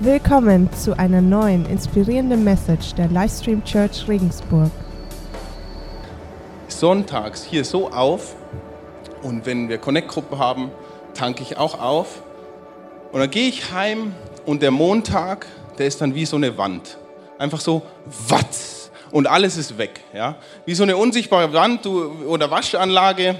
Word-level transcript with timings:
Willkommen 0.00 0.72
zu 0.72 0.98
einer 0.98 1.20
neuen 1.20 1.66
inspirierenden 1.66 2.42
Message 2.42 2.94
der 2.94 3.06
Livestream 3.06 3.62
Church 3.62 4.08
Regensburg. 4.08 4.72
Sonntags 6.66 7.44
hier 7.44 7.64
so 7.64 7.92
auf 7.92 8.34
und 9.22 9.46
wenn 9.46 9.68
wir 9.68 9.78
Connect-Gruppen 9.78 10.36
haben, 10.36 10.72
tanke 11.14 11.44
ich 11.44 11.56
auch 11.56 11.80
auf 11.80 12.24
und 13.12 13.20
dann 13.20 13.30
gehe 13.30 13.48
ich 13.48 13.72
heim 13.72 14.16
und 14.44 14.62
der 14.62 14.72
Montag, 14.72 15.46
der 15.78 15.86
ist 15.86 16.00
dann 16.00 16.16
wie 16.16 16.26
so 16.26 16.36
eine 16.36 16.58
Wand. 16.58 16.98
Einfach 17.38 17.60
so, 17.60 17.82
watz 18.28 18.90
und 19.12 19.28
alles 19.28 19.56
ist 19.56 19.78
weg. 19.78 20.00
Ja? 20.12 20.34
Wie 20.66 20.74
so 20.74 20.82
eine 20.82 20.96
unsichtbare 20.96 21.52
Wand 21.52 21.86
oder 21.86 22.50
Waschanlage. 22.50 23.36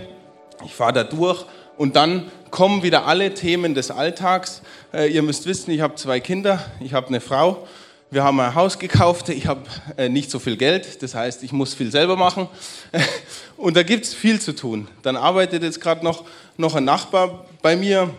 Ich 0.64 0.72
fahre 0.72 0.92
da 0.92 1.02
durch 1.02 1.44
und 1.76 1.96
dann 1.96 2.30
kommen 2.50 2.82
wieder 2.82 3.06
alle 3.06 3.34
Themen 3.34 3.74
des 3.74 3.90
Alltags. 3.90 4.62
Äh, 4.92 5.12
ihr 5.12 5.22
müsst 5.22 5.46
wissen, 5.46 5.70
ich 5.72 5.80
habe 5.80 5.96
zwei 5.96 6.20
Kinder, 6.20 6.64
ich 6.80 6.94
habe 6.94 7.08
eine 7.08 7.20
Frau, 7.20 7.66
wir 8.10 8.22
haben 8.22 8.38
ein 8.38 8.54
Haus 8.54 8.78
gekauft, 8.78 9.28
ich 9.28 9.46
habe 9.46 9.62
äh, 9.96 10.08
nicht 10.08 10.30
so 10.30 10.38
viel 10.38 10.56
Geld, 10.56 11.02
das 11.02 11.14
heißt, 11.14 11.42
ich 11.42 11.52
muss 11.52 11.74
viel 11.74 11.90
selber 11.90 12.16
machen. 12.16 12.48
Und 13.56 13.76
da 13.76 13.82
gibt 13.82 14.04
es 14.04 14.14
viel 14.14 14.40
zu 14.40 14.54
tun. 14.54 14.88
Dann 15.02 15.16
arbeitet 15.16 15.62
jetzt 15.62 15.80
gerade 15.80 16.04
noch, 16.04 16.24
noch 16.56 16.76
ein 16.76 16.84
Nachbar 16.84 17.46
bei 17.60 17.74
mir, 17.74 18.10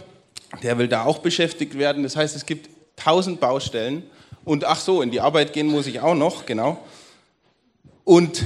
der 0.64 0.78
will 0.78 0.88
da 0.88 1.06
auch 1.06 1.20
beschäftigt 1.20 1.78
werden. 1.78 2.04
Das 2.04 2.16
heißt, 2.16 2.36
es 2.36 2.46
gibt 2.46 2.70
tausend 2.98 3.40
Baustellen. 3.40 4.04
Und 4.44 4.66
ach 4.66 4.80
so, 4.80 5.02
in 5.02 5.12
die 5.12 5.22
Arbeit 5.22 5.54
gehen 5.54 5.68
muss 5.68 5.88
ich 5.88 6.02
auch 6.02 6.16
noch, 6.16 6.46
genau. 6.46 6.84
Und, 8.04 8.46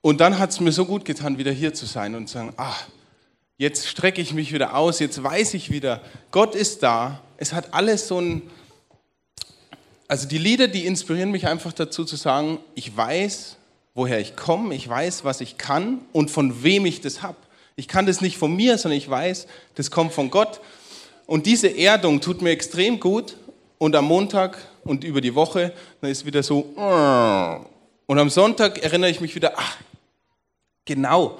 und 0.00 0.20
dann 0.20 0.38
hat 0.38 0.50
es 0.50 0.60
mir 0.60 0.72
so 0.72 0.84
gut 0.84 1.04
getan, 1.04 1.38
wieder 1.38 1.50
hier 1.50 1.74
zu 1.74 1.86
sein 1.86 2.14
und 2.14 2.28
zu 2.28 2.34
sagen, 2.34 2.52
ah, 2.56 2.74
Jetzt 3.56 3.86
strecke 3.86 4.20
ich 4.20 4.34
mich 4.34 4.52
wieder 4.52 4.76
aus, 4.76 4.98
jetzt 4.98 5.22
weiß 5.22 5.54
ich 5.54 5.70
wieder, 5.70 6.00
Gott 6.32 6.56
ist 6.56 6.82
da. 6.82 7.22
Es 7.36 7.52
hat 7.52 7.72
alles 7.72 8.08
so 8.08 8.20
ein, 8.20 8.42
also 10.08 10.26
die 10.26 10.38
Lieder, 10.38 10.66
die 10.66 10.86
inspirieren 10.86 11.30
mich 11.30 11.46
einfach 11.46 11.72
dazu 11.72 12.04
zu 12.04 12.16
sagen, 12.16 12.58
ich 12.74 12.96
weiß, 12.96 13.56
woher 13.94 14.18
ich 14.18 14.34
komme, 14.34 14.74
ich 14.74 14.88
weiß, 14.88 15.24
was 15.24 15.40
ich 15.40 15.56
kann 15.56 16.00
und 16.12 16.32
von 16.32 16.64
wem 16.64 16.84
ich 16.84 17.00
das 17.00 17.22
habe. 17.22 17.36
Ich 17.76 17.86
kann 17.86 18.06
das 18.06 18.20
nicht 18.20 18.38
von 18.38 18.54
mir, 18.54 18.76
sondern 18.76 18.98
ich 18.98 19.08
weiß, 19.08 19.46
das 19.76 19.90
kommt 19.92 20.12
von 20.12 20.30
Gott. 20.30 20.60
Und 21.26 21.46
diese 21.46 21.68
Erdung 21.68 22.20
tut 22.20 22.42
mir 22.42 22.50
extrem 22.50 22.98
gut. 22.98 23.36
Und 23.78 23.96
am 23.96 24.04
Montag 24.04 24.58
und 24.84 25.04
über 25.04 25.20
die 25.20 25.34
Woche, 25.34 25.72
dann 26.00 26.10
ist 26.10 26.24
wieder 26.24 26.42
so. 26.42 26.60
Und 28.06 28.18
am 28.18 28.30
Sonntag 28.30 28.78
erinnere 28.82 29.10
ich 29.10 29.20
mich 29.20 29.34
wieder, 29.34 29.54
ach, 29.56 29.76
genau, 30.84 31.38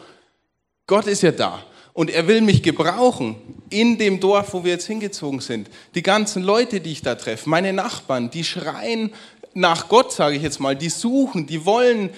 Gott 0.87 1.07
ist 1.07 1.23
ja 1.23 1.33
da. 1.33 1.65
Und 1.95 2.11
er 2.11 2.27
will 2.27 2.41
mich 2.41 2.63
gebrauchen 2.63 3.37
in 3.71 3.99
dem 3.99 4.21
Dorf, 4.21 4.53
wo 4.53 4.65
wir 4.65 4.73
jetzt 4.73 4.87
hingezogen 4.87 5.41
sind. 5.41 5.71
Die 5.95 6.03
ganzen 6.03 6.43
Leute, 6.43 6.81
die 6.81 6.93
ich 6.93 7.03
da 7.03 7.15
treffe, 7.15 7.49
meine 7.49 7.73
Nachbarn, 7.73 8.31
die 8.31 8.45
schreien 8.45 9.13
nach 9.55 9.89
Gott, 9.89 10.13
sage 10.13 10.37
ich 10.37 10.43
jetzt 10.43 10.59
mal, 10.59 10.75
die 10.75 10.89
suchen, 10.89 11.47
die 11.47 11.65
wollen. 11.65 12.11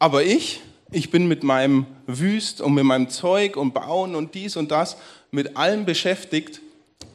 Aber 0.00 0.24
ich, 0.24 0.60
ich 0.90 1.12
bin 1.12 1.28
mit 1.28 1.44
meinem 1.44 1.86
Wüst 2.08 2.60
und 2.60 2.74
mit 2.74 2.84
meinem 2.84 3.08
Zeug 3.08 3.56
und 3.56 3.72
Bauen 3.72 4.16
und 4.16 4.34
dies 4.34 4.56
und 4.56 4.72
das, 4.72 4.96
mit 5.30 5.56
allem 5.56 5.84
beschäftigt, 5.84 6.60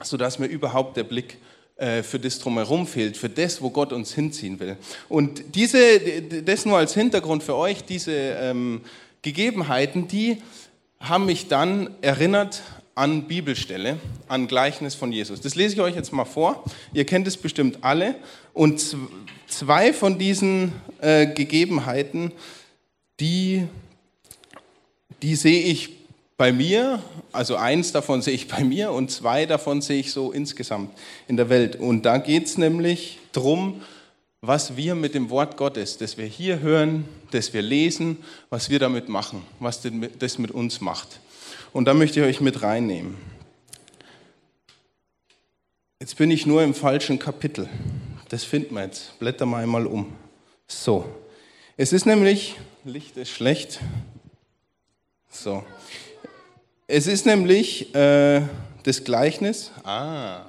sodass 0.01 0.39
mir 0.39 0.47
überhaupt 0.47 0.95
der 0.95 1.03
Blick 1.03 1.37
äh, 1.75 2.01
für 2.01 2.19
das 2.19 2.39
drumherum 2.39 2.87
fehlt, 2.87 3.17
für 3.17 3.29
das, 3.29 3.61
wo 3.61 3.69
Gott 3.71 3.91
uns 3.91 4.13
hinziehen 4.13 4.59
will. 4.61 4.77
Und 5.09 5.43
diese, 5.53 5.99
das 6.43 6.65
nur 6.65 6.77
als 6.77 6.93
Hintergrund 6.93 7.43
für 7.43 7.55
euch, 7.55 7.83
diese 7.83 8.13
ähm, 8.13 8.81
Gegebenheiten, 9.21 10.07
die 10.07 10.41
haben 10.99 11.25
mich 11.25 11.47
dann 11.47 11.89
erinnert 12.01 12.61
an 12.95 13.27
Bibelstelle, 13.27 13.97
an 14.27 14.47
Gleichnis 14.47 14.95
von 14.95 15.11
Jesus. 15.11 15.39
Das 15.39 15.55
lese 15.55 15.75
ich 15.75 15.81
euch 15.81 15.95
jetzt 15.95 16.11
mal 16.11 16.25
vor. 16.25 16.63
Ihr 16.93 17.05
kennt 17.05 17.27
es 17.27 17.37
bestimmt 17.37 17.79
alle. 17.81 18.15
Und 18.53 18.83
zwei 19.47 19.93
von 19.93 20.19
diesen 20.19 20.73
äh, 20.99 21.27
Gegebenheiten, 21.27 22.33
die, 23.19 23.67
die 25.21 25.35
sehe 25.35 25.61
ich 25.63 25.95
bei 26.35 26.51
mir, 26.51 27.01
also 27.31 27.55
eins 27.55 27.91
davon 27.91 28.21
sehe 28.21 28.33
ich 28.33 28.47
bei 28.47 28.63
mir 28.63 28.91
und 28.91 29.11
zwei 29.11 29.45
davon 29.45 29.81
sehe 29.81 29.99
ich 29.99 30.11
so 30.11 30.31
insgesamt 30.31 30.91
in 31.27 31.37
der 31.37 31.49
Welt. 31.49 31.77
Und 31.77 32.03
da 32.03 32.17
geht 32.17 32.45
es 32.45 32.57
nämlich 32.57 33.19
darum, 33.31 33.81
was 34.41 34.77
wir 34.77 34.95
mit 34.95 35.15
dem 35.15 35.29
Wort 35.29 35.57
Gottes, 35.57 35.97
das 35.97 36.17
wir 36.17 36.25
hier 36.25 36.59
hören, 36.59 37.05
das 37.31 37.53
wir 37.53 37.61
lesen, 37.61 38.17
was 38.49 38.69
wir 38.69 38.79
damit 38.79 39.09
machen, 39.09 39.43
was 39.59 39.81
das 40.17 40.37
mit 40.37 40.51
uns 40.51 40.81
macht. 40.81 41.19
Und 41.73 41.85
da 41.85 41.93
möchte 41.93 42.21
ich 42.21 42.25
euch 42.25 42.41
mit 42.41 42.61
reinnehmen. 42.61 43.17
Jetzt 45.99 46.15
bin 46.15 46.31
ich 46.31 46.45
nur 46.45 46.63
im 46.63 46.73
falschen 46.73 47.19
Kapitel. 47.19 47.69
Das 48.29 48.45
finden 48.45 48.75
wir 48.75 48.85
jetzt. 48.85 49.19
Blätter 49.19 49.45
mal 49.45 49.63
einmal 49.63 49.85
um. 49.85 50.13
So. 50.67 51.05
Es 51.75 51.91
ist 51.91 52.05
nämlich, 52.05 52.55
Licht 52.85 53.17
ist 53.17 53.31
schlecht. 53.31 53.81
So. 55.29 55.63
Es 56.87 57.07
ist 57.07 57.25
nämlich 57.25 57.93
äh, 57.93 58.41
das 58.83 59.03
Gleichnis. 59.03 59.71
Ah. 59.83 60.45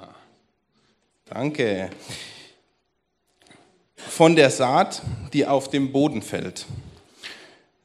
Danke 1.25 1.89
von 4.07 4.35
der 4.35 4.49
Saat, 4.49 5.01
die 5.33 5.45
auf 5.45 5.69
dem 5.69 5.91
Boden 5.91 6.21
fällt. 6.21 6.65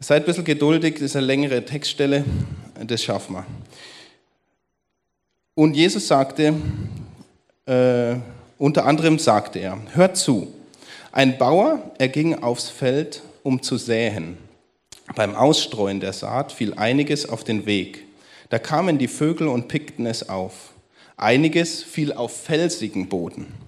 Seid 0.01 0.23
ein 0.23 0.27
bisschen 0.27 0.45
geduldig, 0.45 0.95
das 0.95 1.03
ist 1.03 1.17
eine 1.17 1.27
längere 1.27 1.65
Textstelle, 1.65 2.25
das 2.87 3.03
schaffen 3.03 3.37
wir. 3.37 3.47
Und 5.55 5.75
Jesus 5.75 6.07
sagte, 6.07 6.55
äh, 7.65 8.17
unter 8.59 8.85
anderem 8.85 9.19
sagte 9.19 9.59
er, 9.59 9.79
hört 9.95 10.17
zu, 10.17 10.53
ein 11.13 11.39
Bauer, 11.39 11.91
er 11.99 12.09
ging 12.09 12.43
aufs 12.43 12.69
Feld, 12.69 13.23
um 13.43 13.63
zu 13.63 13.79
säen. 13.79 14.37
Beim 15.15 15.35
Ausstreuen 15.35 16.01
der 16.01 16.13
Saat 16.13 16.53
fiel 16.53 16.75
einiges 16.75 17.29
auf 17.29 17.45
den 17.45 17.65
Weg. 17.65 18.05
Da 18.51 18.59
kamen 18.59 18.99
die 18.99 19.09
Vögel 19.09 19.49
und 19.49 19.69
pickten 19.69 20.05
es 20.07 20.29
auf. 20.29 20.75
Einiges 21.17 21.83
fiel 21.83 22.13
auf 22.13 22.37
felsigen 22.45 23.09
Boden 23.09 23.66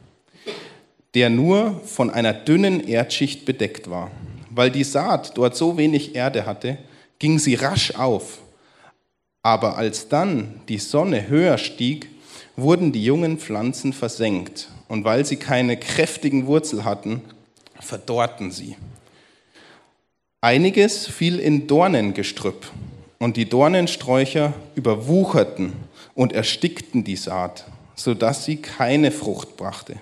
der 1.15 1.31
nur 1.31 1.81
von 1.85 2.11
einer 2.11 2.33
dünnen 2.33 2.87
Erdschicht 2.87 3.45
bedeckt 3.45 3.91
war. 3.91 4.11
Weil 4.51 4.71
die 4.71 4.85
Saat 4.85 5.37
dort 5.37 5.57
so 5.57 5.77
wenig 5.77 6.15
Erde 6.15 6.47
hatte, 6.47 6.79
ging 7.19 7.39
sie 7.39 7.55
rasch 7.55 7.95
auf. 7.95 8.39
Aber 9.43 9.77
als 9.77 10.09
dann 10.09 10.61
die 10.69 10.79
Sonne 10.79 11.29
höher 11.29 11.59
stieg, 11.59 12.09
wurden 12.57 12.93
die 12.93 13.05
jungen 13.05 13.39
Pflanzen 13.39 13.93
versenkt. 13.93 14.69
Und 14.89 15.05
weil 15.05 15.25
sie 15.25 15.37
keine 15.37 15.77
kräftigen 15.77 16.47
Wurzel 16.47 16.85
hatten, 16.85 17.23
verdorrten 17.81 18.51
sie. 18.51 18.77
Einiges 20.41 21.07
fiel 21.07 21.39
in 21.39 21.67
Dornengestrüpp, 21.67 22.71
und 23.19 23.37
die 23.37 23.49
Dornensträucher 23.49 24.55
überwucherten 24.75 25.73
und 26.15 26.33
erstickten 26.33 27.05
die 27.05 27.17
Saat, 27.17 27.67
sodass 27.97 28.45
sie 28.45 28.57
keine 28.57 29.11
Frucht 29.11 29.57
brachte. 29.57 29.97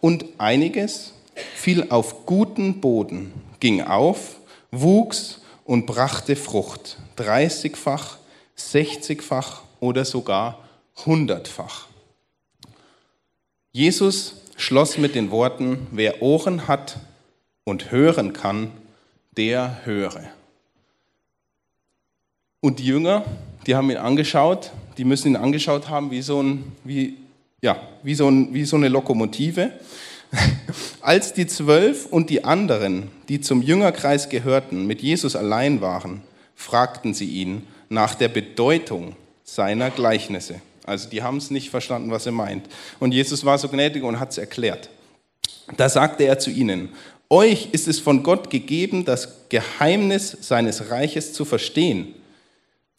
Und 0.00 0.24
einiges 0.38 1.12
fiel 1.54 1.86
auf 1.90 2.26
guten 2.26 2.80
Boden, 2.80 3.32
ging 3.60 3.82
auf, 3.82 4.36
wuchs 4.70 5.40
und 5.64 5.86
brachte 5.86 6.36
Frucht, 6.36 6.98
dreißigfach, 7.16 8.18
sechzigfach 8.54 9.62
oder 9.80 10.04
sogar 10.04 10.64
hundertfach. 11.04 11.86
Jesus 13.72 14.36
schloss 14.56 14.98
mit 14.98 15.14
den 15.14 15.30
Worten, 15.30 15.86
wer 15.90 16.22
Ohren 16.22 16.66
hat 16.68 16.98
und 17.64 17.90
hören 17.90 18.32
kann, 18.32 18.72
der 19.36 19.84
höre. 19.84 20.24
Und 22.60 22.80
die 22.80 22.86
Jünger, 22.86 23.24
die 23.66 23.76
haben 23.76 23.90
ihn 23.90 23.98
angeschaut, 23.98 24.72
die 24.96 25.04
müssen 25.04 25.28
ihn 25.28 25.36
angeschaut 25.36 25.88
haben 25.88 26.10
wie 26.10 26.22
so 26.22 26.42
ein, 26.42 26.72
wie 26.82 27.16
ja, 27.60 27.76
wie 28.02 28.14
so, 28.14 28.28
ein, 28.28 28.54
wie 28.54 28.64
so 28.64 28.76
eine 28.76 28.88
Lokomotive. 28.88 29.72
Als 31.00 31.32
die 31.32 31.46
Zwölf 31.46 32.06
und 32.06 32.30
die 32.30 32.44
anderen, 32.44 33.10
die 33.28 33.40
zum 33.40 33.62
Jüngerkreis 33.62 34.28
gehörten, 34.28 34.86
mit 34.86 35.02
Jesus 35.02 35.34
allein 35.36 35.80
waren, 35.80 36.22
fragten 36.54 37.14
sie 37.14 37.26
ihn 37.26 37.66
nach 37.88 38.14
der 38.14 38.28
Bedeutung 38.28 39.16
seiner 39.44 39.90
Gleichnisse. 39.90 40.60
Also 40.84 41.08
die 41.08 41.22
haben 41.22 41.38
es 41.38 41.50
nicht 41.50 41.70
verstanden, 41.70 42.10
was 42.10 42.26
er 42.26 42.32
meint. 42.32 42.66
Und 42.98 43.12
Jesus 43.12 43.44
war 43.44 43.58
so 43.58 43.68
gnädig 43.68 44.02
und 44.02 44.20
hat 44.20 44.30
es 44.30 44.38
erklärt. 44.38 44.90
Da 45.76 45.88
sagte 45.88 46.24
er 46.24 46.38
zu 46.38 46.50
ihnen, 46.50 46.90
euch 47.30 47.68
ist 47.72 47.88
es 47.88 48.00
von 48.00 48.22
Gott 48.22 48.48
gegeben, 48.48 49.04
das 49.04 49.48
Geheimnis 49.50 50.36
seines 50.40 50.90
Reiches 50.90 51.34
zu 51.34 51.44
verstehen. 51.44 52.14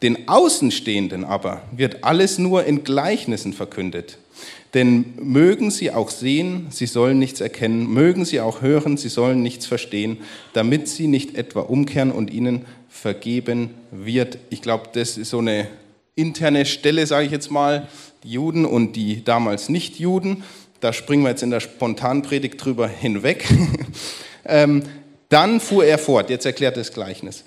Den 0.02 0.28
Außenstehenden 0.28 1.26
aber 1.26 1.62
wird 1.72 2.04
alles 2.04 2.38
nur 2.38 2.66
in 2.66 2.84
Gleichnissen 2.84 3.54
verkündet 3.54 4.18
denn 4.74 5.14
mögen 5.20 5.72
sie 5.72 5.92
auch 5.92 6.10
sehen, 6.10 6.68
sie 6.70 6.86
sollen 6.86 7.18
nichts 7.18 7.42
erkennen, 7.42 7.92
mögen 7.92 8.24
sie 8.24 8.40
auch 8.40 8.62
hören, 8.62 8.98
sie 8.98 9.10
sollen 9.10 9.42
nichts 9.42 9.66
verstehen, 9.66 10.18
damit 10.54 10.88
sie 10.88 11.08
nicht 11.08 11.36
etwa 11.36 11.62
umkehren 11.62 12.12
und 12.12 12.32
ihnen 12.32 12.66
vergeben 12.88 13.72
wird. 13.92 14.38
Ich 14.50 14.62
glaube, 14.62 14.90
das 14.94 15.18
ist 15.18 15.32
so 15.32 15.40
eine 15.40 15.68
interne 16.16 16.66
Stelle, 16.66 17.08
sage 17.08 17.26
ich 17.26 17.32
jetzt 17.32 17.50
mal, 17.50 17.88
die 18.24 18.32
Juden 18.34 18.66
und 18.66 18.96
die 18.96 19.24
damals 19.24 19.70
Nicht-Juden. 19.70 20.44
Da 20.82 20.94
springen 20.94 21.24
wir 21.24 21.30
jetzt 21.30 21.44
in 21.44 21.50
der 21.50 21.62
Spontanpredigt 21.62 22.64
drüber 22.64 22.88
hinweg. 22.88 23.46
ähm, 24.46 24.84
dann 25.30 25.60
fuhr 25.60 25.86
er 25.86 25.98
fort, 25.98 26.30
jetzt 26.30 26.46
erklärt 26.46 26.78
das 26.78 26.94
Gleichnis. 26.94 27.44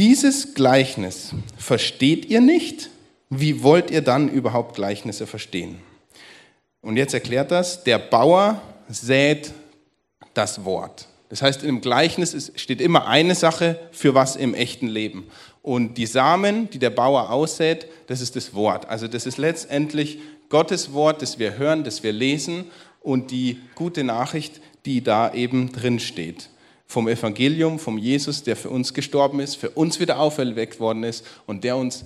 Dieses 0.00 0.54
Gleichnis 0.54 1.34
versteht 1.58 2.24
ihr 2.24 2.40
nicht? 2.40 2.88
Wie 3.28 3.62
wollt 3.62 3.90
ihr 3.90 4.00
dann 4.00 4.30
überhaupt 4.30 4.74
Gleichnisse 4.74 5.26
verstehen? 5.26 5.76
Und 6.80 6.96
jetzt 6.96 7.12
erklärt 7.12 7.50
das, 7.50 7.84
der 7.84 7.98
Bauer 7.98 8.62
sät 8.88 9.52
das 10.32 10.64
Wort. 10.64 11.06
Das 11.28 11.42
heißt, 11.42 11.62
im 11.64 11.82
Gleichnis 11.82 12.50
steht 12.56 12.80
immer 12.80 13.08
eine 13.08 13.34
Sache 13.34 13.78
für 13.92 14.14
was 14.14 14.36
im 14.36 14.54
echten 14.54 14.88
Leben. 14.88 15.26
Und 15.60 15.98
die 15.98 16.06
Samen, 16.06 16.70
die 16.70 16.78
der 16.78 16.88
Bauer 16.88 17.28
aussät, 17.28 17.86
das 18.06 18.22
ist 18.22 18.36
das 18.36 18.54
Wort. 18.54 18.88
Also 18.88 19.06
das 19.06 19.26
ist 19.26 19.36
letztendlich 19.36 20.18
Gottes 20.48 20.94
Wort, 20.94 21.20
das 21.20 21.38
wir 21.38 21.58
hören, 21.58 21.84
das 21.84 22.02
wir 22.02 22.14
lesen 22.14 22.70
und 23.02 23.30
die 23.30 23.60
gute 23.74 24.02
Nachricht, 24.02 24.62
die 24.86 25.04
da 25.04 25.34
eben 25.34 25.72
drin 25.72 26.00
steht. 26.00 26.48
Vom 26.90 27.06
Evangelium, 27.06 27.78
vom 27.78 27.98
Jesus, 27.98 28.42
der 28.42 28.56
für 28.56 28.68
uns 28.68 28.94
gestorben 28.94 29.38
ist, 29.38 29.54
für 29.54 29.70
uns 29.70 30.00
wieder 30.00 30.18
auferweckt 30.18 30.80
worden 30.80 31.04
ist 31.04 31.24
und 31.46 31.62
der 31.62 31.76
uns 31.76 32.04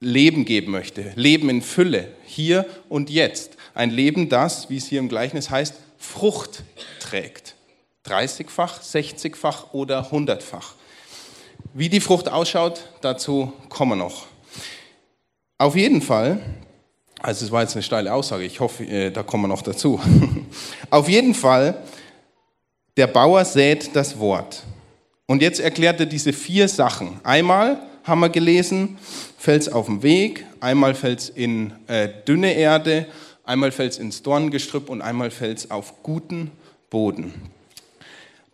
Leben 0.00 0.46
geben 0.46 0.72
möchte. 0.72 1.12
Leben 1.16 1.50
in 1.50 1.60
Fülle, 1.60 2.08
hier 2.24 2.64
und 2.88 3.10
jetzt. 3.10 3.58
Ein 3.74 3.90
Leben, 3.90 4.30
das, 4.30 4.70
wie 4.70 4.78
es 4.78 4.86
hier 4.86 5.00
im 5.00 5.10
Gleichnis 5.10 5.50
heißt, 5.50 5.74
Frucht 5.98 6.62
trägt. 6.98 7.56
30-fach, 8.06 8.80
60-fach 8.80 9.74
oder 9.74 10.10
100-fach. 10.10 10.76
Wie 11.74 11.90
die 11.90 12.00
Frucht 12.00 12.30
ausschaut, 12.30 12.88
dazu 13.02 13.52
kommen 13.68 13.90
wir 13.92 13.96
noch. 13.96 14.24
Auf 15.58 15.76
jeden 15.76 16.00
Fall, 16.00 16.40
also 17.20 17.44
es 17.44 17.52
war 17.52 17.60
jetzt 17.60 17.74
eine 17.74 17.82
steile 17.82 18.14
Aussage, 18.14 18.44
ich 18.44 18.60
hoffe, 18.60 18.84
äh, 18.84 19.10
da 19.10 19.22
kommen 19.22 19.44
wir 19.44 19.48
noch 19.48 19.60
dazu. 19.60 20.00
Auf 20.90 21.06
jeden 21.10 21.34
Fall, 21.34 21.82
der 22.96 23.06
Bauer 23.06 23.44
sät 23.44 23.90
das 23.94 24.18
Wort. 24.18 24.62
Und 25.26 25.40
jetzt 25.40 25.60
erklärt 25.60 26.00
er 26.00 26.06
diese 26.06 26.32
vier 26.32 26.68
Sachen. 26.68 27.20
Einmal 27.22 27.80
haben 28.04 28.20
wir 28.20 28.28
gelesen, 28.28 28.98
fällt 29.38 29.62
es 29.62 29.68
auf 29.68 29.86
dem 29.86 30.02
Weg, 30.02 30.44
einmal 30.60 30.94
fällt 30.94 31.20
es 31.20 31.28
in 31.30 31.72
äh, 31.86 32.08
dünne 32.26 32.52
Erde, 32.52 33.06
einmal 33.44 33.72
fällt 33.72 33.92
es 33.92 33.98
ins 33.98 34.22
Dorngestrüpp 34.22 34.90
und 34.90 35.00
einmal 35.00 35.30
fällt 35.30 35.58
es 35.58 35.70
auf 35.70 36.02
guten 36.02 36.50
Boden. 36.90 37.32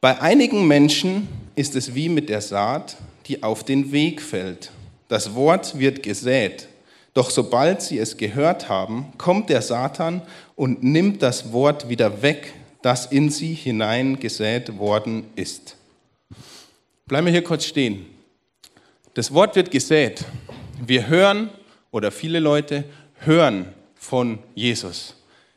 Bei 0.01 0.21
einigen 0.21 0.69
Menschen 0.69 1.27
ist 1.57 1.75
es 1.75 1.95
wie 1.95 2.09
mit 2.09 2.29
der 2.29 2.41
Saat, 2.41 2.97
die 3.27 3.43
auf 3.43 3.65
den 3.65 3.91
Weg 3.91 4.23
fällt. 4.23 4.71
Das 5.09 5.35
Wort 5.35 5.79
wird 5.79 6.03
gesät, 6.03 6.69
doch 7.15 7.31
sobald 7.31 7.83
sie 7.83 7.99
es 7.99 8.17
gehört 8.17 8.69
haben, 8.69 9.13
kommt 9.19 9.51
der 9.51 9.63
Satan 9.63 10.23
und 10.55 10.85
nimmt 10.85 11.23
das 11.23 11.53
Wort 11.53 11.89
wieder 11.89 12.23
weg, 12.23 12.53
das 12.83 13.07
in 13.07 13.31
sie 13.31 13.55
hineingesät 13.55 14.79
worden 14.79 15.27
ist. 15.35 15.77
Bleiben 17.07 17.27
wir 17.27 17.33
hier 17.33 17.45
kurz 17.45 17.65
stehen. 17.65 18.07
Das 19.15 19.33
Wort 19.33 19.57
wird 19.57 19.71
gesät. 19.71 20.25
Wir 20.87 21.09
hören, 21.09 21.51
oder 21.91 22.11
viele 22.11 22.39
Leute 22.39 22.85
hören 23.21 23.67
von 23.95 24.39
Jesus. 24.55 25.15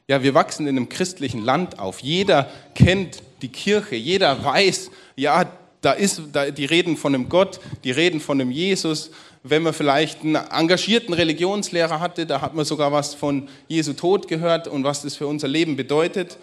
Ja, 0.08 0.24
wir 0.24 0.34
wachsen 0.34 0.68
in 0.68 0.78
einem 0.78 0.90
christlichen 0.90 1.44
Land 1.44 1.80
auf. 1.80 2.00
Jeder 2.00 2.50
kennt 2.74 3.22
die 3.42 3.50
Kirche. 3.50 3.96
Jeder 3.96 4.44
weiß, 4.44 4.92
ja, 5.16 5.52
da 5.82 5.94
ist, 5.94 6.22
da, 6.32 6.52
die 6.52 6.66
reden 6.66 6.96
von 6.98 7.14
einem 7.14 7.30
Gott, 7.30 7.60
die 7.84 7.92
reden 7.92 8.20
von 8.20 8.40
einem 8.40 8.52
Jesus. 8.52 9.12
Wenn 9.44 9.64
man 9.64 9.74
vielleicht 9.74 10.22
einen 10.22 10.36
engagierten 10.36 11.14
Religionslehrer 11.14 12.00
hatte, 12.00 12.26
da 12.26 12.42
hat 12.42 12.54
man 12.54 12.66
sogar 12.66 12.92
was 12.92 13.16
von 13.16 13.48
Jesu 13.68 13.94
Tod 13.94 14.28
gehört 14.28 14.68
und 14.68 14.84
was 14.84 15.02
das 15.02 15.16
für 15.16 15.28
unser 15.28 15.48
Leben 15.48 15.76
bedeutet. 15.76 16.38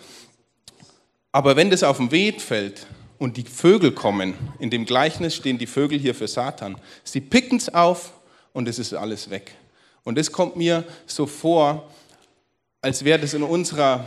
Aber 1.32 1.56
wenn 1.56 1.70
das 1.70 1.82
auf 1.82 1.98
den 1.98 2.10
Weg 2.10 2.40
fällt 2.40 2.86
und 3.18 3.36
die 3.36 3.44
Vögel 3.44 3.92
kommen, 3.92 4.34
in 4.58 4.70
dem 4.70 4.84
Gleichnis 4.84 5.34
stehen 5.34 5.58
die 5.58 5.66
Vögel 5.66 5.98
hier 5.98 6.14
für 6.14 6.28
Satan, 6.28 6.76
sie 7.04 7.20
picken 7.20 7.58
es 7.58 7.72
auf 7.72 8.12
und 8.52 8.68
es 8.68 8.78
ist 8.78 8.94
alles 8.94 9.30
weg. 9.30 9.54
Und 10.04 10.18
es 10.18 10.32
kommt 10.32 10.56
mir 10.56 10.84
so 11.06 11.26
vor, 11.26 11.90
als 12.80 13.04
wäre 13.04 13.18
das 13.18 13.34
in 13.34 13.42
unserer 13.42 14.04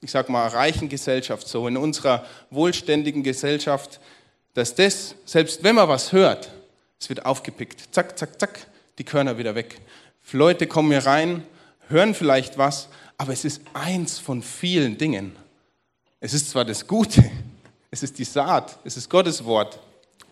ich 0.00 0.10
sag 0.10 0.28
mal, 0.28 0.46
reichen 0.48 0.88
Gesellschaft 0.88 1.48
so, 1.48 1.66
in 1.66 1.76
unserer 1.76 2.24
wohlständigen 2.50 3.22
Gesellschaft, 3.22 4.00
dass 4.54 4.74
das, 4.74 5.14
selbst 5.24 5.62
wenn 5.62 5.74
man 5.74 5.88
was 5.88 6.12
hört, 6.12 6.50
es 7.00 7.08
wird 7.08 7.26
aufgepickt. 7.26 7.94
Zack, 7.94 8.18
zack, 8.18 8.38
zack, 8.40 8.66
die 8.98 9.04
Körner 9.04 9.38
wieder 9.38 9.54
weg. 9.54 9.80
Leute 10.32 10.66
kommen 10.66 10.90
hier 10.90 11.06
rein, 11.06 11.42
hören 11.88 12.14
vielleicht 12.14 12.58
was, 12.58 12.88
aber 13.16 13.32
es 13.32 13.44
ist 13.44 13.62
eins 13.72 14.18
von 14.18 14.42
vielen 14.42 14.98
Dingen. 14.98 15.34
Es 16.20 16.34
ist 16.34 16.50
zwar 16.50 16.64
das 16.64 16.86
Gute, 16.86 17.30
es 17.90 18.02
ist 18.02 18.18
die 18.18 18.24
Saat, 18.24 18.78
es 18.84 18.96
ist 18.96 19.08
Gottes 19.08 19.44
Wort 19.44 19.78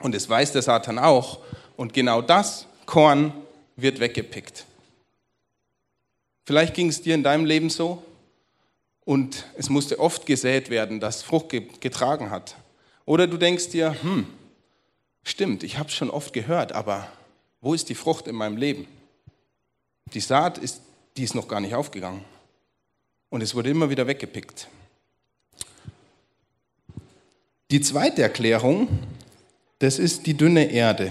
und 0.01 0.15
es 0.15 0.29
weiß 0.29 0.53
der 0.53 0.63
Satan 0.63 0.99
auch. 0.99 1.39
Und 1.77 1.93
genau 1.93 2.23
das 2.23 2.67
Korn 2.87 3.33
wird 3.77 4.01
weggepickt. 4.01 4.65
Vielleicht 6.45 6.75
ging 6.75 6.89
es 6.89 7.03
dir 7.03 7.15
in 7.15 7.23
deinem 7.23 7.45
Leben 7.45 7.71
so, 7.71 8.03
und 9.07 9.47
es 9.57 9.71
musste 9.71 10.01
oft 10.01 10.27
gesät 10.27 10.69
werden, 10.69 10.99
dass 10.99 11.23
Frucht 11.23 11.51
getragen 11.81 12.31
hat. 12.31 12.57
Oder 13.07 13.29
du 13.29 13.39
denkst 13.39 13.69
dir, 13.69 13.97
hm, 14.03 14.27
stimmt, 15.23 15.63
ich 15.63 15.79
habe 15.79 15.89
es 15.89 15.95
schon 15.95 16.11
oft 16.11 16.33
gehört, 16.33 16.73
aber 16.73 17.07
wo 17.61 17.73
ist 17.73 17.89
die 17.89 17.95
Frucht 17.95 18.27
in 18.27 18.35
meinem 18.35 18.57
Leben? 18.57 18.89
Die 20.13 20.21
Saat 20.21 20.59
ist, 20.59 20.83
die 21.17 21.23
ist 21.23 21.37
noch 21.37 21.47
gar 21.47 21.61
nicht 21.61 21.77
aufgegangen. 21.77 22.25
Und 23.31 23.43
es 23.43 23.55
wurde 23.55 23.71
immer 23.71 23.91
wieder 23.91 24.09
weggepickt. 24.09 24.67
Die 27.73 27.81
zweite 27.81 28.23
Erklärung, 28.23 28.87
das 29.81 29.99
ist 29.99 30.27
die 30.27 30.35
dünne 30.35 30.71
Erde. 30.71 31.11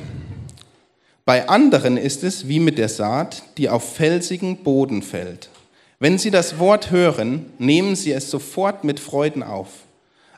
Bei 1.26 1.50
anderen 1.50 1.98
ist 1.98 2.24
es 2.24 2.48
wie 2.48 2.62
mit 2.62 2.78
der 2.78 2.88
Saat, 2.88 3.44
die 3.58 3.68
auf 3.68 3.96
felsigen 3.96 4.64
Boden 4.64 5.02
fällt. 5.02 5.50
Wenn 6.00 6.18
Sie 6.18 6.32
das 6.32 6.58
Wort 6.58 6.92
hören, 6.92 7.52
nehmen 7.58 7.98
Sie 7.98 8.14
es 8.14 8.32
sofort 8.32 8.86
mit 8.86 9.02
Freuden 9.02 9.44
auf. 9.44 9.68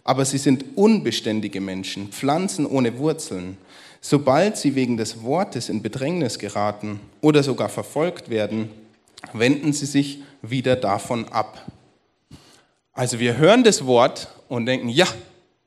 Aber 0.03 0.25
Sie 0.25 0.39
sind 0.39 0.65
unbeständige 0.75 1.61
Menschen, 1.61 2.07
Pflanzen 2.07 2.65
ohne 2.65 2.97
Wurzeln. 2.97 3.55
Sobald 4.01 4.57
Sie 4.57 4.73
wegen 4.73 4.97
des 4.97 5.21
Wortes 5.21 5.69
in 5.69 5.83
Bedrängnis 5.83 6.39
geraten 6.39 6.99
oder 7.21 7.43
sogar 7.43 7.69
verfolgt 7.69 8.31
werden, 8.31 8.71
wenden 9.33 9.71
Sie 9.71 9.85
sich 9.85 10.23
wieder 10.41 10.77
davon 10.77 11.27
ab. 11.27 11.63
Also 12.91 13.19
wir 13.19 13.37
hören 13.37 13.63
das 13.63 13.85
Wort 13.85 14.29
und 14.47 14.65
denken, 14.65 14.89
ja, 14.89 15.05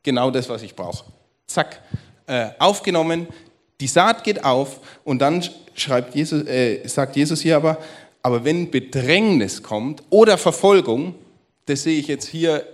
genau 0.02 0.30
das, 0.30 0.48
was 0.48 0.62
ich 0.62 0.74
brauche. 0.74 1.04
Zack, 1.46 1.80
äh, 2.26 2.50
aufgenommen, 2.58 3.26
die 3.80 3.86
Saat 3.86 4.24
geht 4.24 4.44
auf 4.44 4.80
und 5.04 5.20
dann 5.20 5.42
schreibt 5.74 6.14
Jesus, 6.14 6.46
äh, 6.46 6.86
sagt 6.86 7.16
Jesus 7.16 7.40
hier 7.40 7.56
aber, 7.56 7.78
aber 8.22 8.44
wenn 8.44 8.70
Bedrängnis 8.70 9.62
kommt 9.62 10.02
oder 10.10 10.36
Verfolgung, 10.36 11.14
das 11.66 11.82
sehe 11.82 11.98
ich 11.98 12.06
jetzt 12.06 12.26
hier 12.26 12.66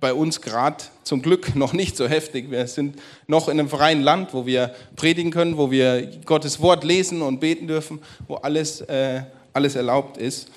bei 0.00 0.12
uns 0.12 0.40
gerade 0.40 0.84
zum 1.04 1.22
Glück 1.22 1.54
noch 1.56 1.72
nicht 1.72 1.96
so 1.96 2.08
heftig. 2.08 2.50
Wir 2.50 2.66
sind 2.66 2.96
noch 3.26 3.48
in 3.48 3.58
einem 3.58 3.68
freien 3.68 4.02
Land, 4.02 4.34
wo 4.34 4.46
wir 4.46 4.74
predigen 4.96 5.30
können, 5.30 5.56
wo 5.56 5.70
wir 5.70 6.10
Gottes 6.24 6.60
Wort 6.60 6.84
lesen 6.84 7.22
und 7.22 7.40
beten 7.40 7.66
dürfen, 7.66 8.00
wo 8.26 8.34
alles, 8.36 8.80
äh, 8.82 9.22
alles 9.52 9.76
erlaubt 9.76 10.16
ist. 10.16 10.48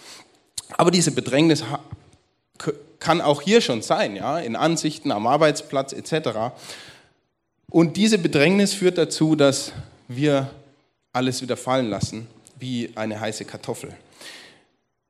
Aber 0.78 0.92
diese 0.92 1.12
Bedrängnis 1.12 1.63
kann 3.01 3.20
auch 3.20 3.41
hier 3.41 3.60
schon 3.60 3.81
sein, 3.81 4.15
ja, 4.15 4.39
in 4.39 4.55
Ansichten 4.55 5.12
am 5.12 5.27
Arbeitsplatz 5.27 5.91
etc. 5.91 6.53
Und 7.70 7.98
diese 7.98 8.17
Bedrängnis 8.17 8.74
führt 8.74 8.98
dazu, 8.98 9.36
dass 9.36 9.74
wir 10.08 10.50
alles 11.12 11.41
wieder 11.41 11.58
fallen 11.58 11.89
lassen, 11.89 12.27
wie 12.60 12.91
eine 12.96 13.20
heiße 13.20 13.43
Kartoffel. 13.43 13.91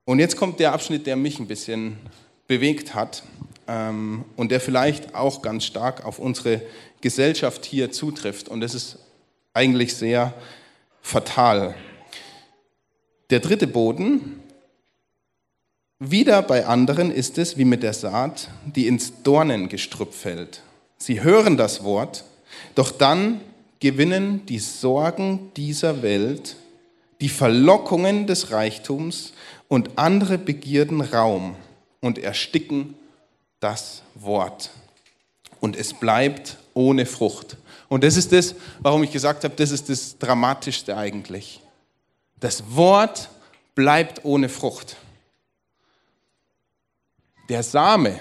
Und 0.06 0.20
jetzt 0.20 0.38
kommt 0.38 0.60
der 0.60 0.72
Abschnitt, 0.72 1.06
der 1.06 1.16
mich 1.16 1.38
ein 1.38 1.48
bisschen 1.48 1.98
bewegt 2.48 2.96
hat 2.96 3.24
ähm, 3.68 4.26
und 4.36 4.52
der 4.52 4.62
vielleicht 4.62 5.14
auch 5.14 5.42
ganz 5.42 5.66
stark 5.66 6.06
auf 6.06 6.18
unsere 6.18 6.62
Gesellschaft 7.02 7.66
hier 7.66 7.92
zutrifft. 7.92 8.48
Und 8.48 8.62
das 8.62 8.74
ist 8.74 9.00
eigentlich 9.54 9.96
sehr 9.96 10.34
fatal. 11.02 11.76
Der 13.32 13.42
dritte 13.42 13.68
Boden, 13.68 14.42
wieder 16.04 16.42
bei 16.42 16.66
anderen 16.66 17.12
ist 17.12 17.38
es 17.38 17.58
wie 17.58 17.66
mit 17.66 17.84
der 17.84 17.94
Saat, 17.94 18.50
die 18.66 18.88
ins 18.88 19.22
Dornengestrüpp 19.22 20.16
fällt. 20.16 20.64
Sie 20.98 21.22
hören 21.22 21.58
das 21.58 21.84
Wort, 21.84 22.24
doch 22.74 22.92
dann 22.92 23.40
gewinnen 23.80 24.44
die 24.48 24.58
Sorgen 24.58 25.52
dieser 25.56 26.02
Welt, 26.02 26.56
die 27.22 27.30
Verlockungen 27.30 28.26
des 28.26 28.50
Reichtums 28.50 29.34
und 29.68 30.00
andere 30.00 30.40
Begierden 30.40 31.02
Raum 31.02 31.56
und 32.00 32.18
ersticken 32.18 32.96
das 33.60 34.02
Wort. 34.16 34.72
Und 35.60 35.76
es 35.76 35.94
bleibt 35.94 36.58
ohne 36.74 37.06
Frucht. 37.06 37.58
Und 37.90 38.04
das 38.04 38.18
ist 38.18 38.32
das, 38.32 38.56
warum 38.80 39.04
ich 39.04 39.12
gesagt 39.12 39.44
habe, 39.44 39.54
das 39.56 39.70
ist 39.70 39.88
das 39.88 40.18
Dramatischste 40.18 40.98
eigentlich. 40.98 41.62
Das 42.40 42.64
Wort 42.76 43.30
bleibt 43.76 44.26
ohne 44.26 44.50
Frucht. 44.50 44.96
Der 47.52 47.64
Same, 47.64 48.18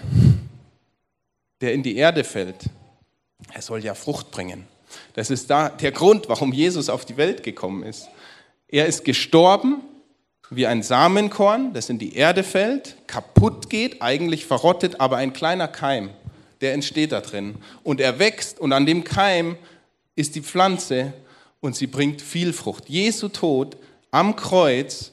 der 1.60 1.72
in 1.72 1.84
die 1.84 1.94
Erde 1.94 2.24
fällt, 2.24 2.64
er 3.52 3.62
soll 3.62 3.84
ja 3.84 3.94
Frucht 3.94 4.32
bringen. 4.32 4.66
Das 5.14 5.30
ist 5.30 5.50
da 5.50 5.68
der 5.68 5.92
Grund, 5.92 6.28
warum 6.28 6.52
Jesus 6.52 6.88
auf 6.88 7.04
die 7.04 7.16
Welt 7.16 7.44
gekommen 7.44 7.84
ist. 7.84 8.08
Er 8.66 8.86
ist 8.86 9.04
gestorben 9.04 9.82
wie 10.50 10.66
ein 10.66 10.82
Samenkorn, 10.82 11.72
das 11.74 11.90
in 11.90 12.00
die 12.00 12.16
Erde 12.16 12.42
fällt, 12.42 12.96
kaputt 13.06 13.70
geht, 13.70 14.02
eigentlich 14.02 14.46
verrottet, 14.46 15.00
aber 15.00 15.18
ein 15.18 15.32
kleiner 15.32 15.68
Keim, 15.68 16.10
der 16.60 16.74
entsteht 16.74 17.12
da 17.12 17.20
drin. 17.20 17.54
Und 17.84 18.00
er 18.00 18.18
wächst 18.18 18.58
und 18.58 18.72
an 18.72 18.84
dem 18.84 19.04
Keim 19.04 19.56
ist 20.16 20.34
die 20.34 20.42
Pflanze 20.42 21.12
und 21.60 21.76
sie 21.76 21.86
bringt 21.86 22.20
viel 22.20 22.52
Frucht. 22.52 22.88
Jesu 22.88 23.28
Tod 23.28 23.76
am 24.10 24.34
Kreuz, 24.34 25.12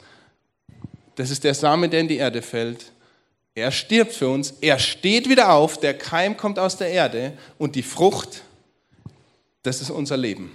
das 1.14 1.30
ist 1.30 1.44
der 1.44 1.54
Same, 1.54 1.88
der 1.88 2.00
in 2.00 2.08
die 2.08 2.18
Erde 2.18 2.42
fällt. 2.42 2.92
Er 3.58 3.72
stirbt 3.72 4.14
für 4.14 4.30
uns, 4.30 4.54
er 4.62 4.78
steht 4.78 5.28
wieder 5.28 5.52
auf, 5.52 5.80
der 5.80 5.98
Keim 5.98 6.38
kommt 6.38 6.60
aus 6.60 6.78
der 6.78 6.90
Erde 6.90 7.34
und 7.58 7.74
die 7.74 7.82
Frucht, 7.82 8.44
das 9.64 9.82
ist 9.82 9.90
unser 9.90 10.16
Leben. 10.16 10.52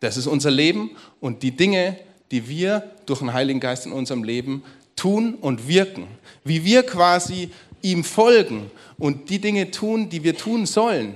Das 0.00 0.16
ist 0.16 0.26
unser 0.26 0.50
Leben 0.50 0.92
und 1.20 1.42
die 1.42 1.50
Dinge, 1.50 1.98
die 2.30 2.48
wir 2.48 2.90
durch 3.04 3.18
den 3.18 3.34
Heiligen 3.34 3.60
Geist 3.60 3.84
in 3.84 3.92
unserem 3.92 4.24
Leben 4.24 4.62
tun 4.96 5.34
und 5.34 5.68
wirken. 5.68 6.06
Wie 6.44 6.64
wir 6.64 6.82
quasi 6.82 7.50
ihm 7.82 8.04
folgen 8.04 8.70
und 8.96 9.28
die 9.28 9.38
Dinge 9.38 9.70
tun, 9.70 10.08
die 10.08 10.24
wir 10.24 10.34
tun 10.34 10.64
sollen. 10.64 11.14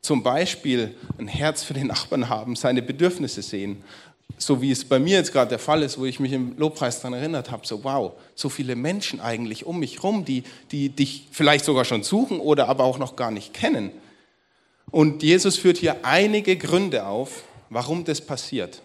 Zum 0.00 0.24
Beispiel 0.24 0.96
ein 1.18 1.28
Herz 1.28 1.62
für 1.62 1.74
den 1.74 1.86
Nachbarn 1.86 2.28
haben, 2.28 2.56
seine 2.56 2.82
Bedürfnisse 2.82 3.40
sehen. 3.42 3.84
So 4.36 4.60
wie 4.60 4.70
es 4.70 4.84
bei 4.84 4.98
mir 4.98 5.16
jetzt 5.16 5.32
gerade 5.32 5.48
der 5.48 5.58
Fall 5.58 5.82
ist, 5.82 5.98
wo 5.98 6.04
ich 6.04 6.20
mich 6.20 6.32
im 6.32 6.56
Lobpreis 6.58 7.00
daran 7.00 7.14
erinnert 7.14 7.50
habe, 7.50 7.66
so 7.66 7.82
wow, 7.82 8.12
so 8.34 8.48
viele 8.48 8.76
Menschen 8.76 9.20
eigentlich 9.20 9.64
um 9.64 9.80
mich 9.80 9.96
herum, 9.96 10.24
die, 10.24 10.44
die 10.70 10.90
dich 10.90 11.26
vielleicht 11.32 11.64
sogar 11.64 11.84
schon 11.84 12.02
suchen 12.02 12.38
oder 12.38 12.68
aber 12.68 12.84
auch 12.84 12.98
noch 12.98 13.16
gar 13.16 13.30
nicht 13.30 13.54
kennen. 13.54 13.90
Und 14.90 15.22
Jesus 15.22 15.56
führt 15.56 15.78
hier 15.78 16.04
einige 16.04 16.56
Gründe 16.56 17.06
auf, 17.06 17.42
warum 17.70 18.04
das 18.04 18.20
passiert. 18.20 18.82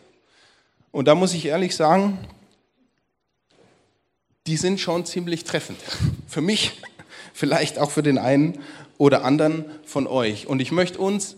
Und 0.91 1.07
da 1.07 1.15
muss 1.15 1.33
ich 1.33 1.45
ehrlich 1.45 1.75
sagen, 1.75 2.19
die 4.47 4.57
sind 4.57 4.79
schon 4.79 5.05
ziemlich 5.05 5.43
treffend. 5.43 5.79
Für 6.27 6.41
mich, 6.41 6.81
vielleicht 7.33 7.79
auch 7.79 7.91
für 7.91 8.03
den 8.03 8.17
einen 8.17 8.59
oder 8.97 9.23
anderen 9.23 9.65
von 9.85 10.07
euch. 10.07 10.47
Und 10.47 10.61
ich 10.61 10.71
möchte 10.71 10.99
uns 10.99 11.35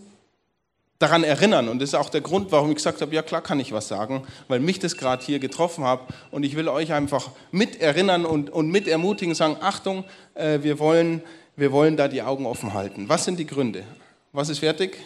daran 0.98 1.24
erinnern, 1.24 1.68
und 1.68 1.80
das 1.80 1.90
ist 1.90 1.94
auch 1.94 2.08
der 2.08 2.20
Grund, 2.20 2.52
warum 2.52 2.70
ich 2.70 2.76
gesagt 2.76 3.00
habe, 3.02 3.14
ja 3.14 3.22
klar 3.22 3.42
kann 3.42 3.60
ich 3.60 3.72
was 3.72 3.88
sagen, 3.88 4.26
weil 4.48 4.60
mich 4.60 4.78
das 4.78 4.96
gerade 4.96 5.24
hier 5.24 5.38
getroffen 5.38 5.84
hat. 5.84 6.00
Und 6.30 6.44
ich 6.44 6.56
will 6.56 6.68
euch 6.68 6.92
einfach 6.92 7.30
mit 7.50 7.80
erinnern 7.80 8.24
und, 8.24 8.50
und 8.50 8.70
mit 8.70 8.88
ermutigen, 8.88 9.34
sagen, 9.34 9.56
Achtung, 9.60 10.04
äh, 10.34 10.60
wir, 10.62 10.78
wollen, 10.78 11.22
wir 11.56 11.72
wollen 11.72 11.96
da 11.96 12.08
die 12.08 12.22
Augen 12.22 12.46
offen 12.46 12.72
halten. 12.72 13.08
Was 13.08 13.24
sind 13.24 13.38
die 13.38 13.46
Gründe? 13.46 13.84
Was 14.32 14.48
ist 14.48 14.60
fertig? 14.60 14.98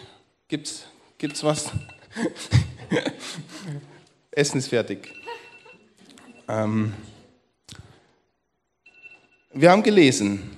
Gibt's, 0.49 0.87
gibt's 1.19 1.43
was? 1.43 1.71
Essen 4.31 4.59
ist 4.59 4.69
fertig. 4.69 5.13
Ähm, 6.49 6.95
wir 9.53 9.71
haben 9.71 9.83
gelesen, 9.83 10.57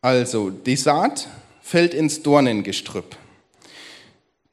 also 0.00 0.50
die 0.50 0.76
Saat 0.76 1.28
fällt 1.60 1.94
ins 1.94 2.22
Dornengestrüpp. 2.22 3.16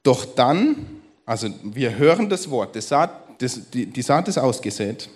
Doch 0.04 0.25
dann, 0.25 1.01
also 1.25 1.50
wir 1.63 1.98
hören 1.98 2.30
das 2.30 2.50
Wort, 2.50 2.75
die 2.75 2.82
Saat, 2.82 3.12
die, 3.74 3.86
die 3.86 4.01
Saat 4.01 4.27
ist 4.27 4.38
ausgesät, 4.38 5.10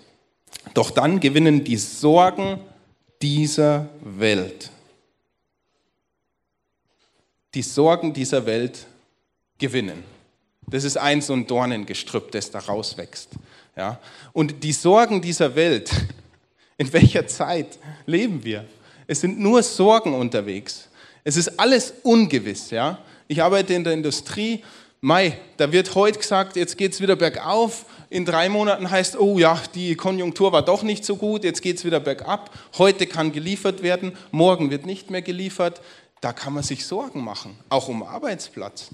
doch 0.73 0.91
dann 0.91 1.19
gewinnen 1.19 1.63
die 1.63 1.77
Sorgen 1.77 2.59
dieser 3.21 3.89
Welt. 4.01 4.69
Die 7.53 7.61
Sorgen 7.61 8.13
dieser 8.13 8.45
Welt 8.45 8.85
gewinnen. 9.57 10.03
Das 10.67 10.83
ist 10.83 10.97
ein 10.97 11.21
so 11.21 11.33
ein 11.33 11.47
Dornengestrüpp, 11.47 12.31
das 12.31 12.51
da 12.51 12.59
rauswächst. 12.59 13.29
Ja? 13.75 13.99
Und 14.33 14.63
die 14.63 14.71
Sorgen 14.71 15.21
dieser 15.21 15.55
Welt, 15.55 15.91
in 16.77 16.91
welcher 16.93 17.27
Zeit 17.27 17.77
leben 18.05 18.43
wir? 18.43 18.65
Es 19.11 19.19
sind 19.19 19.37
nur 19.41 19.61
Sorgen 19.61 20.13
unterwegs. 20.13 20.87
Es 21.25 21.35
ist 21.35 21.59
alles 21.59 21.93
ungewiss. 22.03 22.69
Ja? 22.69 22.99
Ich 23.27 23.43
arbeite 23.43 23.73
in 23.73 23.83
der 23.83 23.91
Industrie. 23.91 24.63
Mai, 25.01 25.37
da 25.57 25.69
wird 25.73 25.95
heute 25.95 26.19
gesagt, 26.19 26.55
jetzt 26.55 26.77
geht 26.77 26.93
es 26.93 27.01
wieder 27.01 27.17
bergauf. 27.17 27.85
In 28.09 28.23
drei 28.23 28.47
Monaten 28.47 28.89
heißt, 28.89 29.19
oh 29.19 29.37
ja, 29.37 29.61
die 29.75 29.95
Konjunktur 29.95 30.53
war 30.53 30.61
doch 30.63 30.83
nicht 30.83 31.03
so 31.03 31.17
gut, 31.17 31.43
jetzt 31.43 31.61
geht 31.61 31.75
es 31.77 31.83
wieder 31.83 31.99
bergab. 31.99 32.51
Heute 32.77 33.05
kann 33.05 33.33
geliefert 33.33 33.83
werden, 33.83 34.13
morgen 34.31 34.71
wird 34.71 34.85
nicht 34.85 35.09
mehr 35.09 35.21
geliefert. 35.21 35.81
Da 36.21 36.31
kann 36.31 36.53
man 36.53 36.63
sich 36.63 36.85
Sorgen 36.85 37.21
machen, 37.21 37.57
auch 37.67 37.89
um 37.89 38.03
Arbeitsplatz 38.03 38.91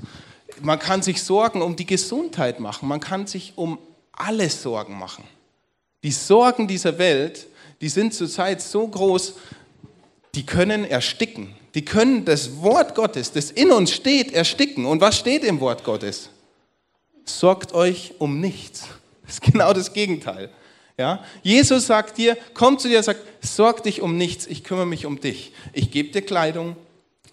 man 0.62 0.80
kann 0.80 1.02
sich 1.02 1.22
Sorgen 1.22 1.62
um 1.62 1.76
die 1.76 1.86
Gesundheit 1.86 2.60
machen, 2.60 2.88
man 2.88 3.00
kann 3.00 3.28
sich 3.28 3.54
um 3.56 3.78
alles 4.12 4.62
Sorgen 4.62 4.98
machen. 4.98 5.24
Die 6.04 6.12
Sorgen 6.12 6.68
dieser 6.68 6.98
Welt, 6.98 7.48
die 7.82 7.90
sind 7.90 8.14
zurzeit 8.14 8.62
so 8.62 8.88
groß, 8.88 9.36
die 10.38 10.46
können 10.46 10.86
ersticken. 10.86 11.56
Die 11.74 11.84
können 11.84 12.24
das 12.24 12.62
Wort 12.62 12.94
Gottes, 12.94 13.32
das 13.32 13.50
in 13.50 13.72
uns 13.72 13.92
steht, 13.92 14.32
ersticken. 14.34 14.86
Und 14.86 15.02
was 15.02 15.18
steht 15.18 15.44
im 15.44 15.60
Wort 15.60 15.84
Gottes? 15.84 16.30
Sorgt 17.26 17.74
euch 17.74 18.14
um 18.20 18.40
nichts. 18.40 18.88
Das 19.26 19.34
ist 19.34 19.42
genau 19.42 19.74
das 19.74 19.94
Gegenteil. 19.94 20.52
Ja? 20.96 21.24
Jesus 21.42 21.88
sagt 21.88 22.20
dir, 22.20 22.38
kommt 22.54 22.82
zu 22.82 22.88
dir 22.88 23.00
und 23.00 23.04
sagt, 23.04 23.22
sorg 23.42 23.82
dich 23.82 24.04
um 24.04 24.16
nichts, 24.16 24.46
ich 24.46 24.64
kümmere 24.64 24.86
mich 24.86 25.08
um 25.08 25.20
dich. 25.20 25.54
Ich 25.74 25.90
gebe 25.90 26.10
dir 26.10 26.22
Kleidung, 26.22 26.76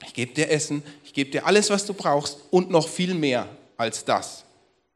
ich 0.06 0.14
gebe 0.14 0.32
dir 0.32 0.50
Essen, 0.50 0.82
ich 1.04 1.12
gebe 1.12 1.30
dir 1.30 1.44
alles, 1.44 1.68
was 1.68 1.84
du 1.84 1.92
brauchst 1.92 2.38
und 2.50 2.70
noch 2.70 2.88
viel 2.88 3.12
mehr 3.12 3.46
als 3.76 4.06
das, 4.06 4.43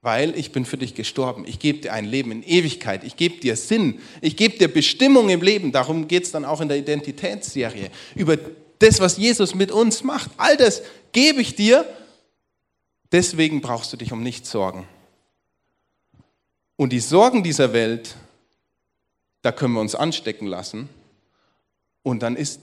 weil 0.00 0.38
ich 0.38 0.52
bin 0.52 0.64
für 0.64 0.76
dich 0.76 0.94
gestorben. 0.94 1.44
Ich 1.46 1.58
gebe 1.58 1.80
dir 1.80 1.92
ein 1.92 2.04
Leben 2.04 2.30
in 2.30 2.42
Ewigkeit. 2.42 3.02
Ich 3.04 3.16
gebe 3.16 3.40
dir 3.40 3.56
Sinn. 3.56 4.00
Ich 4.20 4.36
gebe 4.36 4.56
dir 4.56 4.68
Bestimmung 4.68 5.28
im 5.28 5.42
Leben. 5.42 5.72
Darum 5.72 6.06
geht 6.06 6.24
es 6.24 6.30
dann 6.30 6.44
auch 6.44 6.60
in 6.60 6.68
der 6.68 6.78
Identitätsserie. 6.78 7.90
Über 8.14 8.38
das, 8.78 9.00
was 9.00 9.16
Jesus 9.16 9.54
mit 9.54 9.72
uns 9.72 10.04
macht. 10.04 10.30
All 10.36 10.56
das 10.56 10.82
gebe 11.12 11.40
ich 11.40 11.56
dir. 11.56 11.84
Deswegen 13.10 13.60
brauchst 13.60 13.92
du 13.92 13.96
dich 13.96 14.12
um 14.12 14.22
nichts 14.22 14.50
sorgen. 14.50 14.86
Und 16.76 16.92
die 16.92 17.00
Sorgen 17.00 17.42
dieser 17.42 17.72
Welt, 17.72 18.14
da 19.42 19.50
können 19.50 19.74
wir 19.74 19.80
uns 19.80 19.96
anstecken 19.96 20.46
lassen. 20.46 20.88
Und 22.04 22.22
dann 22.22 22.36
ist 22.36 22.60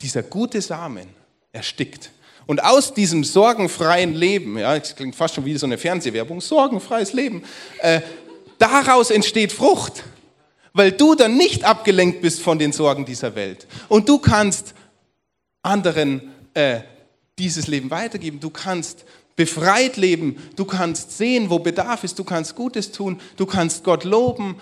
dieser 0.00 0.24
gute 0.24 0.60
Samen 0.60 1.06
erstickt. 1.52 2.10
Und 2.46 2.62
aus 2.62 2.94
diesem 2.94 3.24
sorgenfreien 3.24 4.14
Leben, 4.14 4.58
ja, 4.58 4.78
das 4.78 4.96
klingt 4.96 5.14
fast 5.14 5.34
schon 5.34 5.44
wie 5.44 5.56
so 5.56 5.66
eine 5.66 5.78
Fernsehwerbung, 5.78 6.40
sorgenfreies 6.40 7.12
Leben, 7.12 7.42
äh, 7.78 8.00
daraus 8.58 9.10
entsteht 9.10 9.52
Frucht, 9.52 10.04
weil 10.72 10.92
du 10.92 11.14
dann 11.14 11.36
nicht 11.36 11.64
abgelenkt 11.64 12.22
bist 12.22 12.40
von 12.40 12.58
den 12.58 12.72
Sorgen 12.72 13.04
dieser 13.04 13.34
Welt. 13.34 13.66
Und 13.88 14.08
du 14.08 14.18
kannst 14.18 14.74
anderen 15.62 16.32
äh, 16.54 16.80
dieses 17.38 17.66
Leben 17.66 17.90
weitergeben, 17.90 18.40
du 18.40 18.50
kannst 18.50 19.04
befreit 19.36 19.96
leben, 19.96 20.36
du 20.56 20.64
kannst 20.64 21.16
sehen, 21.16 21.48
wo 21.50 21.58
Bedarf 21.58 22.04
ist, 22.04 22.18
du 22.18 22.24
kannst 22.24 22.54
Gutes 22.54 22.92
tun, 22.92 23.20
du 23.36 23.46
kannst 23.46 23.84
Gott 23.84 24.04
loben, 24.04 24.56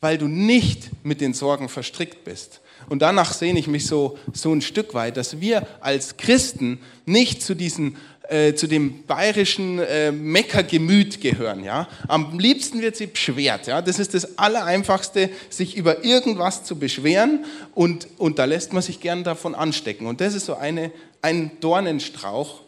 weil 0.00 0.18
du 0.18 0.28
nicht 0.28 0.90
mit 1.04 1.20
den 1.20 1.34
Sorgen 1.34 1.68
verstrickt 1.68 2.24
bist. 2.24 2.60
Und 2.88 3.02
danach 3.02 3.32
sehne 3.32 3.58
ich 3.58 3.66
mich 3.66 3.86
so, 3.86 4.18
so 4.32 4.52
ein 4.52 4.60
Stück 4.60 4.94
weit, 4.94 5.16
dass 5.16 5.40
wir 5.40 5.66
als 5.80 6.16
Christen 6.16 6.78
nicht 7.04 7.42
zu 7.42 7.54
diesen 7.54 7.96
äh, 8.28 8.54
zu 8.54 8.66
dem 8.66 9.04
bayerischen 9.04 9.78
äh, 9.78 10.10
Meckergemüt 10.10 11.20
gehören. 11.20 11.62
Ja? 11.62 11.88
Am 12.08 12.38
liebsten 12.40 12.80
wird 12.82 12.96
sie 12.96 13.06
beschwert. 13.06 13.68
Ja? 13.68 13.80
Das 13.82 14.00
ist 14.00 14.14
das 14.14 14.36
Allereinfachste, 14.36 15.30
sich 15.48 15.76
über 15.76 16.04
irgendwas 16.04 16.64
zu 16.64 16.76
beschweren 16.76 17.44
und, 17.74 18.08
und 18.18 18.40
da 18.40 18.44
lässt 18.44 18.72
man 18.72 18.82
sich 18.82 19.00
gern 19.00 19.22
davon 19.22 19.54
anstecken. 19.54 20.08
Und 20.08 20.20
das 20.20 20.34
ist 20.34 20.46
so 20.46 20.56
eine, 20.56 20.90
ein 21.22 21.52
Dornenstrauch, 21.60 22.62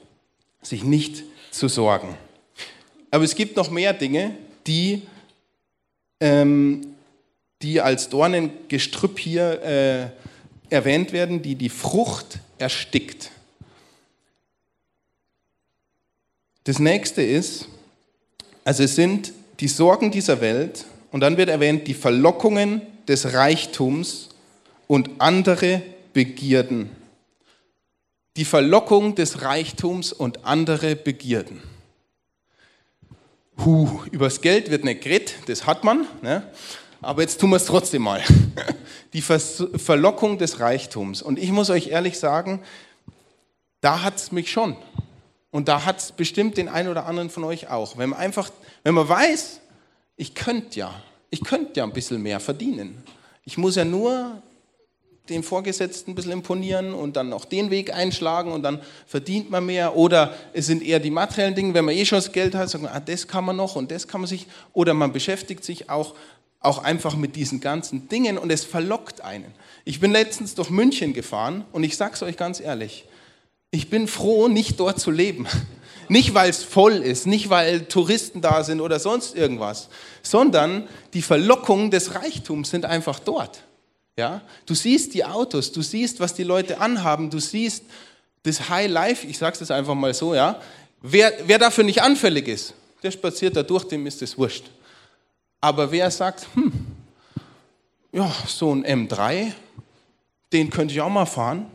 sich 0.63 0.85
nicht 0.85 1.25
zu 1.51 1.67
sorgen. 1.67 2.17
Aber 3.11 3.25
es 3.25 3.35
gibt 3.35 3.57
noch 3.57 3.71
mehr 3.71 3.95
Dinge, 3.95 4.37
die 4.67 5.03
ähm, 6.21 6.95
die 7.63 7.81
als 7.81 8.09
Dornengestrüpp 8.09 9.19
hier 9.19 9.63
äh, 9.63 10.75
erwähnt 10.75 11.13
werden, 11.13 11.43
die 11.43 11.55
die 11.55 11.69
Frucht 11.69 12.39
erstickt. 12.59 13.31
Das 16.65 16.79
nächste 16.79 17.23
ist, 17.23 17.69
also 18.65 18.83
es 18.83 18.95
sind 18.95 19.33
die 19.61 19.69
Sorgen 19.69 20.11
dieser 20.11 20.41
Welt 20.41 20.85
und 21.11 21.21
dann 21.21 21.37
wird 21.37 21.49
erwähnt 21.49 21.89
die 21.89 21.95
Verlockungen 21.95 22.83
des 23.09 23.33
Reichtums 23.33 24.29
und 24.87 25.21
andere 25.21 25.83
Begierden. 26.13 26.91
Die 28.37 28.45
Verlockung 28.45 29.15
des 29.15 29.43
Reichtums 29.43 30.13
und 30.13 30.45
andere 30.45 30.95
Begierden. 30.95 31.63
Huh, 33.65 34.03
übers 34.13 34.41
Geld 34.41 34.71
wird 34.71 34.85
nicht 34.85 35.01
geredet, 35.01 35.35
das 35.47 35.67
hat 35.67 35.83
man, 35.83 36.07
ne? 36.23 36.47
Aber 37.01 37.23
jetzt 37.23 37.41
tun 37.41 37.51
wir 37.51 37.57
es 37.57 37.67
trotzdem 37.67 38.03
mal. 38.03 38.23
Die 39.13 39.23
Verlockung 39.23 40.39
des 40.39 40.61
Reichtums. 40.61 41.23
Und 41.23 41.39
ich 41.39 41.51
muss 41.51 41.71
euch 41.71 41.89
ehrlich 41.89 42.19
sagen, 42.19 42.61
da 43.81 44.03
hat 44.03 44.17
es 44.17 44.33
mich 44.33 44.51
schon. 44.51 44.77
Und 45.51 45.69
da 45.69 45.85
hat 45.85 45.99
es 45.99 46.13
bestimmt 46.13 46.57
den 46.57 46.69
einen 46.69 46.89
oder 46.89 47.07
anderen 47.07 47.31
von 47.31 47.45
euch 47.45 47.69
auch. 47.71 47.97
Wenn 47.97 48.11
man 48.11 48.19
einfach, 48.19 48.51
wenn 48.83 48.95
man 48.95 49.09
weiß, 49.09 49.61
ich 50.17 50.35
könnte 50.35 50.79
ja, 50.79 51.03
ich 51.31 51.43
könnte 51.43 51.81
ja 51.81 51.85
ein 51.85 51.93
bisschen 51.93 52.23
mehr 52.23 52.41
verdienen. 52.41 53.03
Ich 53.45 53.57
muss 53.57 53.77
ja 53.77 53.85
nur 53.85 54.43
dem 55.29 55.43
Vorgesetzten 55.43 56.13
ein 56.13 56.15
bisschen 56.15 56.33
imponieren 56.33 56.95
und 56.95 57.17
dann 57.17 57.33
auch 57.33 57.45
den 57.45 57.71
Weg 57.71 57.95
einschlagen 57.95 58.51
und 58.51 58.63
dann 58.63 58.81
verdient 59.07 59.51
man 59.51 59.67
mehr. 59.67 59.97
Oder 59.97 60.35
es 60.53 60.67
sind 60.67 60.83
eher 60.83 61.01
die 61.01 61.11
materiellen 61.11 61.55
Dinge, 61.55 61.75
wenn 61.75 61.85
man 61.85 61.95
eh 61.95 62.05
schon 62.05 62.17
das 62.17 62.33
Geld 62.33 62.55
hat, 62.55 62.71
sagt 62.71 62.85
man, 62.85 62.93
ah, 62.93 63.01
das 63.01 63.29
kann 63.29 63.45
man 63.45 63.57
noch 63.57 63.77
und 63.77 63.91
das 63.91 64.09
kann 64.09 64.21
man 64.21 64.29
sich. 64.29 64.47
Oder 64.73 64.95
man 64.95 65.13
beschäftigt 65.13 65.65
sich 65.65 65.91
auch, 65.91 66.15
auch 66.61 66.83
einfach 66.83 67.15
mit 67.17 67.37
diesen 67.37 67.61
ganzen 67.61 68.09
Dingen 68.09 68.39
und 68.39 68.51
es 68.51 68.65
verlockt 68.65 69.21
einen. 69.21 69.53
Ich 69.85 70.01
bin 70.01 70.11
letztens 70.11 70.55
durch 70.55 70.71
München 70.71 71.13
gefahren 71.13 71.65
und 71.73 71.85
ich 71.85 71.97
sage 71.97 72.15
es 72.15 72.23
euch 72.23 72.37
ganz 72.37 72.61
ehrlich, 72.61 73.05
ich 73.71 73.91
bin 73.91 74.09
froh, 74.09 74.49
nicht 74.49 74.81
dort 74.81 74.99
zu 74.99 75.11
leben. 75.11 75.47
Nicht, 76.11 76.33
weil 76.33 76.49
es 76.49 76.65
voll 76.65 76.95
ist, 76.95 77.27
nicht, 77.27 77.51
weil 77.51 77.85
Touristen 77.85 78.41
da 78.41 78.65
sind 78.65 78.81
oder 78.81 78.99
sonst 78.99 79.37
irgendwas, 79.37 79.91
sondern 80.23 80.89
die 81.13 81.21
Verlockungen 81.21 81.91
des 81.91 82.15
Reichtums 82.15 82.71
sind 82.71 82.87
einfach 82.87 83.19
dort. 83.19 83.63
Ja? 84.17 84.41
Du 84.65 84.75
siehst 84.75 85.13
die 85.13 85.27
Autos, 85.27 85.71
du 85.71 85.83
siehst, 85.83 86.19
was 86.19 86.33
die 86.33 86.45
Leute 86.45 86.81
anhaben, 86.81 87.29
du 87.29 87.39
siehst 87.39 87.85
das 88.43 88.71
High 88.71 88.91
Life, 88.91 89.27
ich 89.27 89.37
sage 89.37 89.59
es 89.61 89.71
einfach 89.71 89.95
mal 89.95 90.15
so, 90.15 90.35
ja. 90.35 90.59
Wer, 91.03 91.31
wer 91.45 91.59
dafür 91.59 91.85
nicht 91.85 92.01
anfällig 92.01 92.49
ist, 92.49 92.73
der 93.03 93.11
spaziert 93.11 93.55
da 93.55 93.63
durch, 93.63 93.85
dem 93.85 94.07
ist 94.07 94.23
es 94.23 94.39
wurscht. 94.39 94.65
Aber 95.61 95.91
wer 95.91 96.11
sagt, 96.11 96.47
hm, 96.55 96.73
ja, 98.13 98.31
so 98.47 98.73
ein 98.73 98.85
M3, 98.85 99.53
den 100.53 100.71
könnte 100.71 100.95
ich 100.95 101.01
auch 101.01 101.11
mal 101.11 101.27
fahren, 101.27 101.67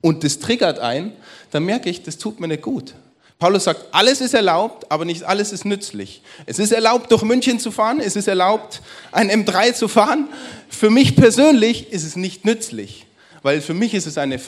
und 0.00 0.22
das 0.22 0.38
triggert 0.38 0.78
ein, 0.78 1.12
dann 1.50 1.64
merke 1.64 1.90
ich, 1.90 2.02
das 2.02 2.18
tut 2.18 2.38
mir 2.38 2.48
nicht 2.48 2.62
gut. 2.62 2.94
Paulus 3.38 3.64
sagt, 3.64 3.86
alles 3.92 4.20
ist 4.20 4.34
erlaubt, 4.34 4.90
aber 4.90 5.04
nicht 5.04 5.22
alles 5.22 5.52
ist 5.52 5.64
nützlich. 5.64 6.22
Es 6.46 6.58
ist 6.58 6.72
erlaubt, 6.72 7.10
durch 7.12 7.22
München 7.22 7.60
zu 7.60 7.70
fahren, 7.70 8.00
es 8.00 8.16
ist 8.16 8.26
erlaubt, 8.26 8.82
ein 9.12 9.30
M3 9.30 9.74
zu 9.74 9.86
fahren. 9.86 10.28
Für 10.68 10.90
mich 10.90 11.14
persönlich 11.14 11.92
ist 11.92 12.04
es 12.04 12.16
nicht 12.16 12.44
nützlich, 12.44 13.06
weil 13.42 13.60
für 13.60 13.74
mich 13.74 13.94
ist 13.94 14.06
es 14.06 14.18
eine 14.18 14.40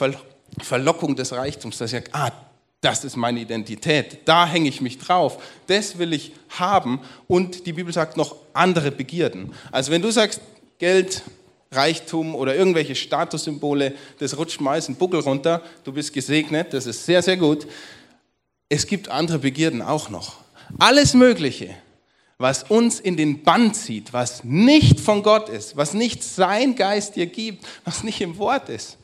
Verlockung 0.61 1.15
des 1.15 1.31
Reichtums, 1.31 1.77
dass 1.77 1.93
ich 1.93 1.99
sage, 1.99 2.11
ah, 2.13 2.31
das 2.81 3.05
ist 3.05 3.15
meine 3.15 3.39
Identität, 3.39 4.19
da 4.25 4.45
hänge 4.45 4.69
ich 4.69 4.81
mich 4.81 4.97
drauf, 4.97 5.41
das 5.67 5.97
will 5.97 6.13
ich 6.13 6.33
haben 6.49 6.99
und 7.27 7.65
die 7.65 7.73
Bibel 7.73 7.93
sagt 7.93 8.17
noch 8.17 8.35
andere 8.53 8.91
Begierden. 8.91 9.53
Also 9.71 9.91
wenn 9.91 10.01
du 10.01 10.11
sagst, 10.11 10.41
Geld, 10.79 11.21
Reichtum 11.71 12.35
oder 12.35 12.55
irgendwelche 12.55 12.95
Statussymbole, 12.95 13.93
das 14.19 14.37
rutscht 14.37 14.59
meist 14.59 14.89
einen 14.89 14.97
Buckel 14.97 15.21
runter, 15.21 15.61
du 15.83 15.93
bist 15.93 16.11
gesegnet, 16.11 16.73
das 16.73 16.85
ist 16.85 17.05
sehr, 17.05 17.21
sehr 17.21 17.37
gut 17.37 17.67
es 18.71 18.87
gibt 18.87 19.09
andere 19.09 19.39
Begierden 19.39 19.81
auch 19.81 20.09
noch. 20.09 20.37
Alles 20.79 21.13
Mögliche, 21.13 21.75
was 22.37 22.63
uns 22.63 23.01
in 23.01 23.17
den 23.17 23.43
Bann 23.43 23.73
zieht, 23.73 24.13
was 24.13 24.45
nicht 24.45 25.01
von 25.01 25.23
Gott 25.23 25.49
ist, 25.49 25.75
was 25.75 25.93
nicht 25.93 26.23
sein 26.23 26.77
Geist 26.77 27.17
dir 27.17 27.25
gibt, 27.25 27.65
was 27.83 28.05
nicht 28.05 28.21
im 28.21 28.37
Wort 28.37 28.69
ist. 28.69 28.97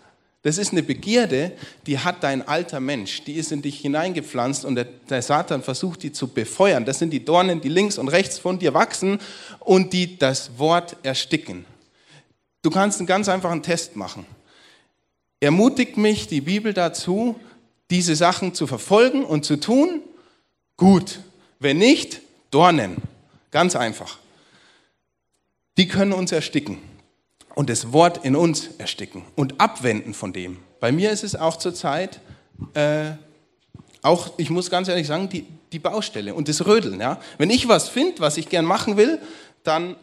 Das 0.47 0.57
ist 0.57 0.71
eine 0.71 0.81
Begierde, 0.81 1.51
die 1.87 1.99
hat 1.99 2.23
dein 2.23 2.41
alter 2.47 2.79
Mensch, 2.79 3.21
die 3.25 3.33
ist 3.33 3.51
in 3.51 3.61
dich 3.61 3.81
hineingepflanzt 3.81 4.63
und 4.63 4.75
der, 4.75 4.85
der, 4.85 5.21
Satan 5.21 5.61
versucht, 5.61 6.03
die 6.03 6.13
zu 6.13 6.29
befeuern. 6.29 6.85
Das 6.85 6.99
sind 6.99 7.09
die 7.09 7.25
Dornen, 7.25 7.59
die 7.59 7.67
links 7.67 7.97
und 7.97 8.07
rechts 8.07 8.39
von 8.39 8.57
dir 8.57 8.73
wachsen 8.73 9.19
und 9.59 9.91
die 9.91 10.17
das 10.17 10.57
Wort 10.57 10.95
ersticken. 11.03 11.65
Du 12.61 12.69
kannst 12.69 12.99
einen 12.99 13.07
ganz 13.07 13.27
einfachen 13.27 13.61
Test 13.61 13.97
machen. 13.97 14.25
Ermutigt 15.41 15.97
mich 15.97 16.27
die 16.27 16.39
Bibel 16.39 16.73
dazu, 16.73 17.37
diese 17.89 18.15
Sachen 18.15 18.53
zu 18.53 18.67
verfolgen 18.67 19.25
und 19.25 19.43
zu 19.43 19.59
tun? 19.59 19.99
Gut. 20.77 21.19
Wenn 21.59 21.79
nicht, 21.79 22.21
Dornen. 22.51 22.95
Ganz 23.51 23.75
einfach. 23.75 24.17
Die 25.75 25.89
können 25.89 26.13
uns 26.13 26.31
ersticken 26.31 26.77
und 27.57 27.71
das 27.71 27.91
Wort 27.91 28.23
in 28.23 28.35
uns 28.35 28.69
ersticken 28.77 29.23
und 29.35 29.59
abwenden 29.59 30.13
von 30.13 30.31
dem. 30.31 30.59
Bei 30.79 30.91
mir 30.91 31.09
ist 31.09 31.23
es 31.23 31.35
auch 31.35 31.57
zurzeit, 31.57 32.21
äh, 32.75 33.13
auch, 34.03 34.29
ich 34.37 34.51
muss 34.51 34.69
ganz 34.69 34.89
ehrlich 34.89 35.07
sagen, 35.07 35.27
die, 35.27 35.43
die 35.71 35.79
Baustelle 35.79 36.35
und 36.35 36.49
das 36.49 36.67
Rödeln. 36.67 37.01
Ja? 37.01 37.19
Wenn 37.39 37.49
ich 37.49 37.67
was 37.67 37.89
finde, 37.89 38.19
was 38.19 38.37
ich 38.37 38.49
gern 38.49 38.63
machen 38.63 38.95
will, 38.95 39.17
dann 39.63 39.95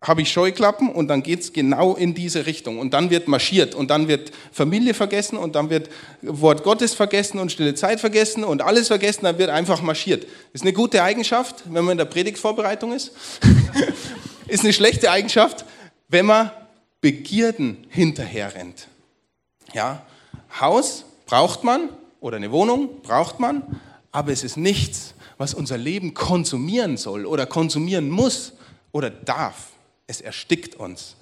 habe 0.00 0.22
ich 0.22 0.30
Scheuklappen 0.30 0.88
und 0.88 1.08
dann 1.08 1.24
geht 1.24 1.40
es 1.40 1.52
genau 1.52 1.96
in 1.96 2.14
diese 2.14 2.46
Richtung. 2.46 2.78
Und 2.78 2.94
dann 2.94 3.10
wird 3.10 3.26
marschiert 3.26 3.74
und 3.74 3.90
dann 3.90 4.06
wird 4.06 4.30
Familie 4.52 4.94
vergessen 4.94 5.36
und 5.36 5.56
dann 5.56 5.70
wird 5.70 5.90
Wort 6.22 6.62
Gottes 6.62 6.94
vergessen 6.94 7.40
und 7.40 7.50
stille 7.50 7.74
Zeit 7.74 7.98
vergessen 7.98 8.44
und 8.44 8.62
alles 8.62 8.86
vergessen, 8.86 9.24
dann 9.24 9.38
wird 9.38 9.50
einfach 9.50 9.82
marschiert. 9.82 10.28
Ist 10.52 10.62
eine 10.62 10.72
gute 10.72 11.02
Eigenschaft, 11.02 11.64
wenn 11.64 11.82
man 11.82 11.92
in 11.92 11.98
der 11.98 12.04
Predigtvorbereitung 12.04 12.92
ist. 12.92 13.10
ist 14.46 14.62
eine 14.62 14.72
schlechte 14.72 15.10
Eigenschaft, 15.10 15.64
wenn 16.06 16.26
man 16.26 16.52
Begierden 17.00 17.86
hinterher 17.88 18.54
rennt. 18.54 18.88
Ja, 19.72 20.04
Haus 20.60 21.04
braucht 21.26 21.64
man 21.64 21.90
oder 22.20 22.36
eine 22.36 22.50
Wohnung 22.50 23.02
braucht 23.02 23.38
man, 23.38 23.80
aber 24.10 24.32
es 24.32 24.42
ist 24.42 24.56
nichts, 24.56 25.14
was 25.36 25.54
unser 25.54 25.78
Leben 25.78 26.14
konsumieren 26.14 26.96
soll 26.96 27.26
oder 27.26 27.46
konsumieren 27.46 28.10
muss 28.10 28.54
oder 28.92 29.10
darf 29.10 29.68
es 30.06 30.20
erstickt 30.20 30.74
uns. 30.74 31.14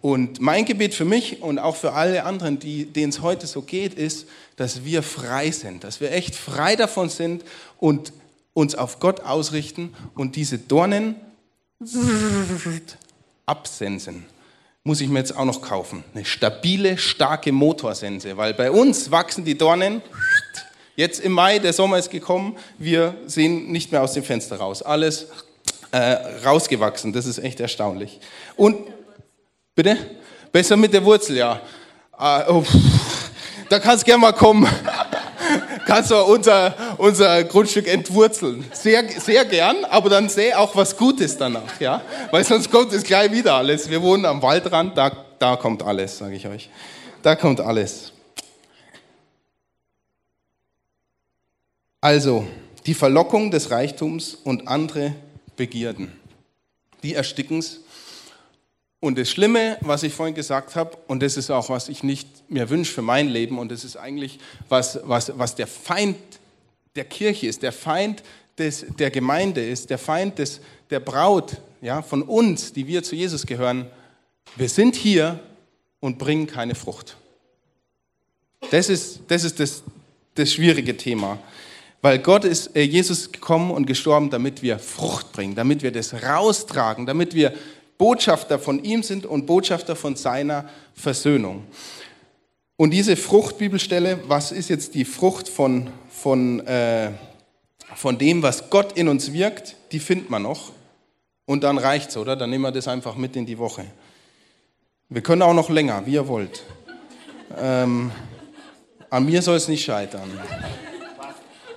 Und 0.00 0.40
mein 0.40 0.66
Gebet 0.66 0.92
für 0.92 1.06
mich 1.06 1.40
und 1.40 1.58
auch 1.58 1.76
für 1.76 1.92
alle 1.94 2.24
anderen, 2.24 2.58
denen 2.58 3.08
es 3.08 3.22
heute 3.22 3.46
so 3.46 3.62
geht, 3.62 3.94
ist, 3.94 4.28
dass 4.56 4.84
wir 4.84 5.02
frei 5.02 5.50
sind, 5.50 5.82
dass 5.84 6.00
wir 6.00 6.12
echt 6.12 6.34
frei 6.34 6.76
davon 6.76 7.08
sind 7.08 7.44
und 7.78 8.12
uns 8.52 8.74
auf 8.74 9.00
Gott 9.00 9.20
ausrichten 9.20 9.94
und 10.14 10.36
diese 10.36 10.58
Dornen 10.58 11.16
absensen. 13.46 14.26
Muss 14.86 15.00
ich 15.00 15.08
mir 15.08 15.20
jetzt 15.20 15.34
auch 15.34 15.46
noch 15.46 15.62
kaufen. 15.62 16.04
Eine 16.14 16.26
stabile, 16.26 16.98
starke 16.98 17.52
Motorsense, 17.52 18.36
weil 18.36 18.52
bei 18.52 18.70
uns 18.70 19.10
wachsen 19.10 19.42
die 19.42 19.56
Dornen. 19.56 20.02
Jetzt 20.94 21.20
im 21.20 21.32
Mai, 21.32 21.58
der 21.58 21.72
Sommer 21.72 21.96
ist 21.96 22.10
gekommen, 22.10 22.54
wir 22.76 23.16
sehen 23.24 23.72
nicht 23.72 23.92
mehr 23.92 24.02
aus 24.02 24.12
dem 24.12 24.22
Fenster 24.22 24.56
raus. 24.56 24.82
Alles 24.82 25.28
äh, 25.90 25.98
rausgewachsen. 26.44 27.14
Das 27.14 27.24
ist 27.24 27.38
echt 27.38 27.60
erstaunlich. 27.60 28.20
Und, 28.56 28.76
bitte? 29.74 29.96
Besser 30.52 30.76
mit 30.76 30.92
der 30.92 31.02
Wurzel, 31.02 31.38
ja. 31.38 31.62
Äh, 32.20 32.42
oh, 32.50 32.62
da 33.70 33.78
kannst 33.78 34.04
gerne 34.04 34.20
mal 34.20 34.32
kommen. 34.34 34.68
Kannst 35.86 36.10
du 36.10 36.16
unser, 36.16 36.74
unser 36.98 37.44
Grundstück 37.44 37.86
entwurzeln. 37.86 38.64
Sehr, 38.72 39.08
sehr 39.20 39.44
gern, 39.44 39.84
aber 39.84 40.10
dann 40.10 40.28
sehe 40.28 40.58
auch 40.58 40.74
was 40.76 40.96
Gutes 40.96 41.36
danach, 41.36 41.80
ja. 41.80 42.02
Weil 42.30 42.44
sonst 42.44 42.70
kommt 42.70 42.92
es 42.92 43.02
gleich 43.02 43.30
wieder 43.30 43.54
alles. 43.54 43.88
Wir 43.88 44.02
wohnen 44.02 44.24
am 44.24 44.42
Waldrand, 44.42 44.96
da, 44.96 45.10
da 45.38 45.56
kommt 45.56 45.82
alles, 45.82 46.18
sage 46.18 46.36
ich 46.36 46.46
euch. 46.46 46.68
Da 47.22 47.36
kommt 47.36 47.60
alles. 47.60 48.12
Also, 52.00 52.46
die 52.84 52.94
Verlockung 52.94 53.50
des 53.50 53.70
Reichtums 53.70 54.34
und 54.34 54.68
andere 54.68 55.14
Begierden. 55.56 56.12
Die 57.02 57.14
ersticken 57.14 57.60
es. 57.60 57.80
Und 59.04 59.18
das 59.18 59.30
Schlimme, 59.30 59.76
was 59.82 60.02
ich 60.02 60.14
vorhin 60.14 60.34
gesagt 60.34 60.76
habe, 60.76 60.96
und 61.08 61.22
das 61.22 61.36
ist 61.36 61.50
auch, 61.50 61.68
was 61.68 61.90
ich 61.90 62.02
nicht 62.02 62.26
mir 62.48 62.70
wünsche 62.70 62.90
für 62.90 63.02
mein 63.02 63.28
Leben, 63.28 63.58
und 63.58 63.70
das 63.70 63.84
ist 63.84 63.98
eigentlich, 63.98 64.38
was, 64.70 64.98
was, 65.04 65.30
was 65.36 65.54
der 65.54 65.66
Feind 65.66 66.16
der 66.96 67.04
Kirche 67.04 67.46
ist, 67.46 67.62
der 67.62 67.72
Feind 67.72 68.22
des, 68.56 68.86
der 68.98 69.10
Gemeinde 69.10 69.62
ist, 69.62 69.90
der 69.90 69.98
Feind 69.98 70.38
des, 70.38 70.62
der 70.88 71.00
Braut, 71.00 71.58
ja, 71.82 72.00
von 72.00 72.22
uns, 72.22 72.72
die 72.72 72.86
wir 72.86 73.02
zu 73.02 73.14
Jesus 73.14 73.44
gehören. 73.44 73.90
Wir 74.56 74.70
sind 74.70 74.96
hier 74.96 75.38
und 76.00 76.16
bringen 76.16 76.46
keine 76.46 76.74
Frucht. 76.74 77.18
Das 78.70 78.88
ist 78.88 79.20
das, 79.28 79.44
ist 79.44 79.60
das, 79.60 79.82
das 80.34 80.50
schwierige 80.50 80.96
Thema. 80.96 81.38
Weil 82.00 82.20
Gott 82.20 82.46
ist, 82.46 82.74
äh, 82.74 82.80
Jesus 82.80 83.30
gekommen 83.30 83.70
und 83.70 83.84
gestorben, 83.84 84.30
damit 84.30 84.62
wir 84.62 84.78
Frucht 84.78 85.30
bringen, 85.32 85.54
damit 85.54 85.82
wir 85.82 85.92
das 85.92 86.14
raustragen, 86.14 87.04
damit 87.04 87.34
wir 87.34 87.52
Botschafter 87.98 88.58
von 88.58 88.82
ihm 88.82 89.02
sind 89.02 89.26
und 89.26 89.46
Botschafter 89.46 89.96
von 89.96 90.16
seiner 90.16 90.68
Versöhnung. 90.94 91.64
Und 92.76 92.90
diese 92.90 93.16
Fruchtbibelstelle, 93.16 94.20
was 94.26 94.50
ist 94.50 94.68
jetzt 94.68 94.94
die 94.94 95.04
Frucht 95.04 95.48
von, 95.48 95.90
von, 96.10 96.66
äh, 96.66 97.12
von 97.94 98.18
dem, 98.18 98.42
was 98.42 98.68
Gott 98.70 98.98
in 98.98 99.08
uns 99.08 99.32
wirkt, 99.32 99.76
die 99.92 100.00
findet 100.00 100.28
man 100.28 100.42
noch. 100.42 100.72
Und 101.46 101.62
dann 101.62 101.78
reicht's, 101.78 102.16
oder? 102.16 102.34
Dann 102.34 102.50
nehmen 102.50 102.62
wir 102.62 102.72
das 102.72 102.88
einfach 102.88 103.16
mit 103.16 103.36
in 103.36 103.46
die 103.46 103.58
Woche. 103.58 103.84
Wir 105.08 105.22
können 105.22 105.42
auch 105.42 105.54
noch 105.54 105.70
länger, 105.70 106.04
wie 106.06 106.14
ihr 106.14 106.26
wollt. 106.26 106.64
Ähm, 107.56 108.10
an 109.10 109.24
mir 109.26 109.42
soll 109.42 109.56
es 109.56 109.68
nicht 109.68 109.84
scheitern. 109.84 110.28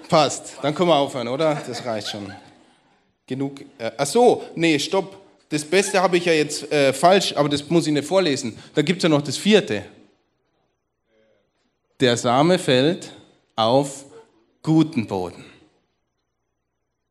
Passt. 0.09 0.57
Dann 0.61 0.73
können 0.73 0.89
wir 0.89 0.95
aufhören, 0.95 1.27
oder? 1.27 1.61
Das 1.67 1.85
reicht 1.85 2.07
schon. 2.07 2.33
genug. 3.27 3.61
Äh, 3.77 3.91
ach 3.97 4.07
so, 4.07 4.43
nee, 4.55 4.79
stopp. 4.79 5.26
Das 5.49 5.63
Beste 5.63 6.01
habe 6.01 6.17
ich 6.17 6.25
ja 6.25 6.33
jetzt 6.33 6.71
äh, 6.71 6.91
falsch, 6.91 7.33
aber 7.35 7.47
das 7.47 7.69
muss 7.69 7.87
ich 7.87 7.93
nicht 7.93 8.07
vorlesen. 8.07 8.57
Da 8.75 8.81
gibt 8.81 8.97
es 8.97 9.03
ja 9.03 9.09
noch 9.09 9.21
das 9.21 9.37
vierte. 9.37 9.85
Der 11.99 12.17
Same 12.17 12.59
fällt 12.59 13.11
auf 13.55 14.05
guten 14.61 15.07
Boden. 15.07 15.45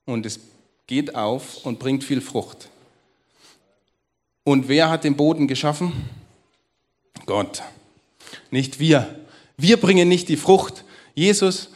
Und 0.04 0.26
es 0.26 0.38
geht 0.86 1.14
auf 1.14 1.64
und 1.64 1.78
bringt 1.78 2.04
viel 2.04 2.20
Frucht. 2.20 2.68
Und 4.44 4.68
wer 4.68 4.90
hat 4.90 5.04
den 5.04 5.16
Boden 5.16 5.48
geschaffen? 5.48 5.92
Gott. 7.24 7.62
Nicht 8.50 8.78
wir. 8.78 9.18
Wir 9.56 9.78
bringen 9.78 10.08
nicht 10.08 10.28
die 10.28 10.36
Frucht. 10.36 10.84
Jesus 11.14 11.70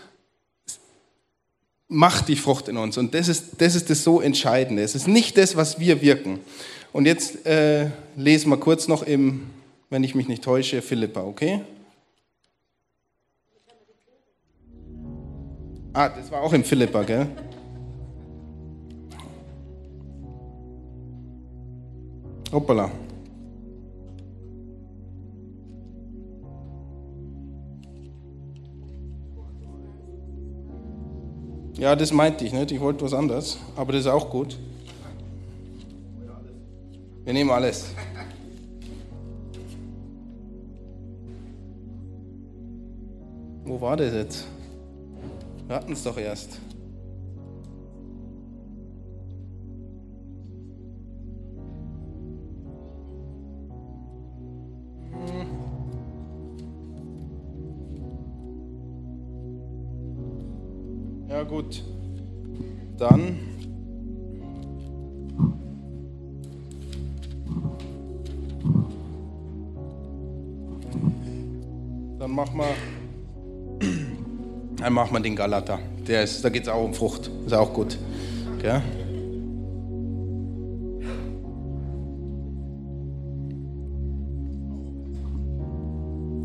macht 1.90 2.28
die 2.28 2.36
Frucht 2.36 2.68
in 2.68 2.76
uns. 2.76 2.96
Und 2.96 3.12
das 3.14 3.28
ist 3.28 3.60
das, 3.60 3.74
ist 3.74 3.90
das 3.90 4.02
so 4.02 4.20
Entscheidende. 4.20 4.82
Es 4.82 4.94
ist 4.94 5.08
nicht 5.08 5.36
das, 5.36 5.56
was 5.56 5.78
wir 5.78 6.00
wirken. 6.00 6.38
Und 6.92 7.04
jetzt 7.04 7.44
äh, 7.46 7.90
lesen 8.16 8.48
wir 8.48 8.56
kurz 8.56 8.88
noch 8.88 9.02
im, 9.02 9.50
wenn 9.90 10.02
ich 10.04 10.14
mich 10.14 10.28
nicht 10.28 10.42
täusche, 10.42 10.80
Philippa, 10.82 11.20
okay? 11.22 11.62
Ah, 15.92 16.08
das 16.08 16.30
war 16.30 16.40
auch 16.40 16.52
im 16.52 16.62
Philippa, 16.62 17.02
gell? 17.02 17.26
Hoppala. 22.52 22.90
Ja, 31.80 31.96
das 31.96 32.12
meinte 32.12 32.44
ich 32.44 32.52
nicht. 32.52 32.70
Ich 32.72 32.78
wollte 32.78 33.02
was 33.06 33.14
anderes, 33.14 33.56
aber 33.74 33.92
das 33.92 34.02
ist 34.02 34.06
auch 34.06 34.28
gut. 34.28 34.58
Wir 37.24 37.32
nehmen 37.32 37.48
alles. 37.50 37.94
Wo 43.64 43.80
war 43.80 43.96
das 43.96 44.12
jetzt? 44.12 44.46
Wir 45.68 45.76
hatten 45.76 45.92
es 45.94 46.02
doch 46.02 46.18
erst. 46.18 46.58
Gut. 61.62 61.84
Dann 62.98 63.38
dann 72.18 72.30
machen 72.30 72.58
wir 72.58 72.74
dann 74.76 74.92
machen 74.92 75.12
wir 75.12 75.20
den 75.20 75.36
Galata. 75.36 75.78
Der 76.06 76.22
ist, 76.22 76.42
da 76.42 76.48
geht 76.48 76.62
es 76.62 76.68
auch 76.68 76.82
um 76.82 76.94
Frucht. 76.94 77.30
Ist 77.44 77.52
auch 77.52 77.72
gut. 77.72 77.98
Okay? 78.56 78.80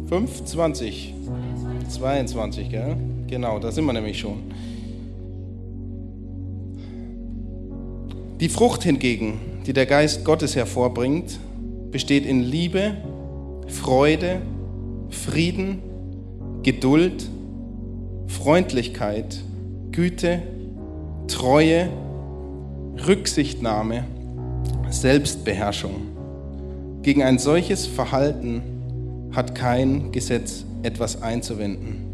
Fünf, 0.08 0.44
zwanzig. 0.46 1.14
22, 1.90 2.70
gell? 2.70 2.98
Genau, 3.28 3.60
da 3.60 3.72
sind 3.72 3.86
wir 3.86 3.94
nämlich 3.94 4.20
schon. 4.20 4.44
Die 8.42 8.50
Frucht 8.50 8.84
hingegen, 8.84 9.40
die 9.66 9.72
der 9.72 9.86
Geist 9.86 10.26
Gottes 10.26 10.58
hervorbringt, 10.58 11.40
besteht 11.90 12.26
in 12.26 12.42
Liebe, 12.42 12.98
Freude, 13.68 14.42
Frieden, 15.10 15.80
Geduld, 16.62 17.30
Freundlichkeit, 18.28 19.38
Güte, 19.92 20.42
Treue, 21.30 21.88
Rücksichtnahme, 23.08 24.04
Selbstbeherrschung. 24.90 26.02
Gegen 27.04 27.24
ein 27.24 27.40
solches 27.40 27.86
Verhalten 27.86 28.62
hat 29.32 29.56
kein 29.56 30.12
Gesetz 30.12 30.66
etwas 30.84 31.22
einzuwenden. 31.22 32.06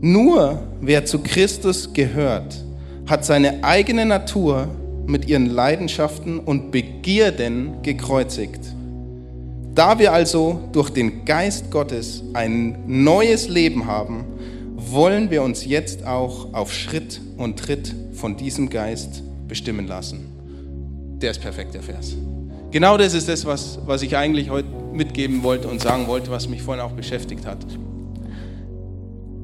Nur 0.00 0.58
wer 0.80 1.04
zu 1.04 1.20
Christus 1.20 1.92
gehört, 1.92 2.64
hat 3.06 3.24
seine 3.24 3.62
eigene 3.62 4.04
Natur 4.04 4.68
mit 5.06 5.28
ihren 5.28 5.46
Leidenschaften 5.46 6.38
und 6.38 6.70
Begierden 6.70 7.82
gekreuzigt. 7.82 8.60
Da 9.74 9.98
wir 9.98 10.12
also 10.12 10.60
durch 10.72 10.90
den 10.90 11.24
Geist 11.24 11.70
Gottes 11.70 12.22
ein 12.32 12.78
neues 12.86 13.48
Leben 13.48 13.86
haben, 13.86 14.24
wollen 14.76 15.30
wir 15.30 15.42
uns 15.42 15.64
jetzt 15.64 16.06
auch 16.06 16.54
auf 16.54 16.72
Schritt 16.72 17.20
und 17.36 17.58
Tritt 17.58 17.94
von 18.14 18.36
diesem 18.36 18.70
Geist 18.70 19.22
bestimmen 19.48 19.86
lassen. 19.86 20.26
Der 21.20 21.30
ist 21.30 21.40
perfekt, 21.40 21.74
der 21.74 21.82
Vers. 21.82 22.16
Genau 22.70 22.96
das 22.96 23.14
ist 23.14 23.28
das, 23.28 23.44
was, 23.44 23.78
was 23.86 24.02
ich 24.02 24.16
eigentlich 24.16 24.50
heute 24.50 24.68
mitgeben 24.92 25.42
wollte 25.42 25.68
und 25.68 25.80
sagen 25.80 26.06
wollte, 26.06 26.30
was 26.30 26.48
mich 26.48 26.62
vorhin 26.62 26.82
auch 26.82 26.92
beschäftigt 26.92 27.46
hat. 27.46 27.58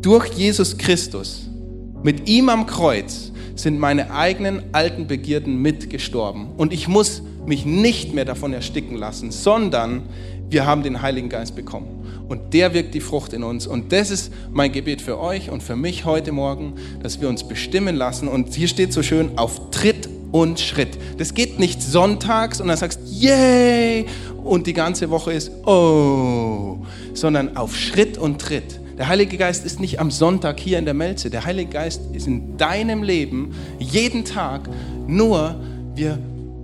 Durch 0.00 0.32
Jesus 0.34 0.76
Christus, 0.76 1.48
mit 2.02 2.28
ihm 2.28 2.48
am 2.48 2.66
Kreuz, 2.66 3.31
sind 3.62 3.78
meine 3.78 4.12
eigenen 4.12 4.62
alten 4.72 5.06
Begierden 5.06 5.62
mitgestorben. 5.62 6.48
Und 6.56 6.72
ich 6.72 6.88
muss 6.88 7.22
mich 7.46 7.64
nicht 7.64 8.14
mehr 8.14 8.24
davon 8.24 8.52
ersticken 8.52 8.96
lassen, 8.96 9.30
sondern 9.30 10.02
wir 10.50 10.66
haben 10.66 10.82
den 10.82 11.00
Heiligen 11.00 11.28
Geist 11.28 11.56
bekommen. 11.56 12.06
Und 12.28 12.54
der 12.54 12.74
wirkt 12.74 12.94
die 12.94 13.00
Frucht 13.00 13.32
in 13.32 13.42
uns. 13.42 13.66
Und 13.66 13.92
das 13.92 14.10
ist 14.10 14.32
mein 14.50 14.72
Gebet 14.72 15.00
für 15.00 15.18
euch 15.18 15.50
und 15.50 15.62
für 15.62 15.76
mich 15.76 16.04
heute 16.04 16.32
Morgen, 16.32 16.74
dass 17.02 17.20
wir 17.20 17.28
uns 17.28 17.44
bestimmen 17.46 17.96
lassen. 17.96 18.28
Und 18.28 18.54
hier 18.54 18.68
steht 18.68 18.92
so 18.92 19.02
schön, 19.02 19.38
auf 19.38 19.70
Tritt 19.70 20.08
und 20.30 20.60
Schritt. 20.60 20.98
Das 21.18 21.34
geht 21.34 21.58
nicht 21.58 21.82
sonntags 21.82 22.60
und 22.60 22.68
dann 22.68 22.76
sagst, 22.76 23.00
yay, 23.06 24.06
und 24.42 24.66
die 24.66 24.72
ganze 24.72 25.10
Woche 25.10 25.32
ist, 25.32 25.50
oh, 25.66 26.78
sondern 27.14 27.56
auf 27.56 27.76
Schritt 27.76 28.18
und 28.18 28.40
Tritt. 28.40 28.81
Der 29.02 29.08
Heilige 29.08 29.36
Geist 29.36 29.66
ist 29.66 29.80
nicht 29.80 29.98
am 29.98 30.12
Sonntag 30.12 30.60
hier 30.60 30.78
in 30.78 30.84
der 30.84 30.94
Melze. 30.94 31.28
Der 31.28 31.44
Heilige 31.44 31.72
Geist 31.72 32.02
ist 32.12 32.28
in 32.28 32.56
deinem 32.56 33.02
Leben 33.02 33.52
jeden 33.80 34.24
Tag. 34.24 34.68
Nur 35.08 35.56
wir 35.96 36.20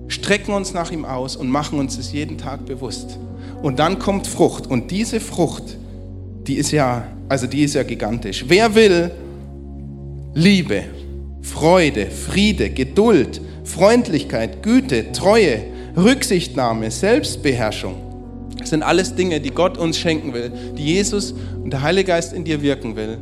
strecken 0.06 0.52
uns 0.52 0.72
nach 0.72 0.92
ihm 0.92 1.04
aus 1.04 1.34
und 1.34 1.50
machen 1.50 1.80
uns 1.80 1.98
es 1.98 2.12
jeden 2.12 2.38
Tag 2.38 2.64
bewusst. 2.64 3.18
Und 3.60 3.80
dann 3.80 3.98
kommt 3.98 4.28
Frucht. 4.28 4.68
Und 4.68 4.92
diese 4.92 5.18
Frucht, 5.18 5.64
die 6.46 6.54
ist 6.54 6.70
ja, 6.70 7.08
also 7.28 7.48
die 7.48 7.64
ist 7.64 7.74
ja 7.74 7.82
gigantisch. 7.82 8.44
Wer 8.46 8.72
will 8.76 9.10
Liebe, 10.34 10.84
Freude, 11.42 12.06
Friede, 12.06 12.70
Geduld, 12.70 13.40
Freundlichkeit, 13.64 14.62
Güte, 14.62 15.10
Treue, 15.10 15.64
Rücksichtnahme, 15.96 16.92
Selbstbeherrschung, 16.92 17.96
das 18.58 18.70
sind 18.70 18.82
alles 18.82 19.14
Dinge, 19.14 19.40
die 19.40 19.50
Gott 19.50 19.78
uns 19.78 19.98
schenken 19.98 20.34
will, 20.34 20.52
die 20.76 20.84
Jesus 20.84 21.34
und 21.62 21.70
der 21.70 21.82
Heilige 21.82 22.08
Geist 22.08 22.32
in 22.32 22.44
dir 22.44 22.60
wirken 22.62 22.96
will. 22.96 23.18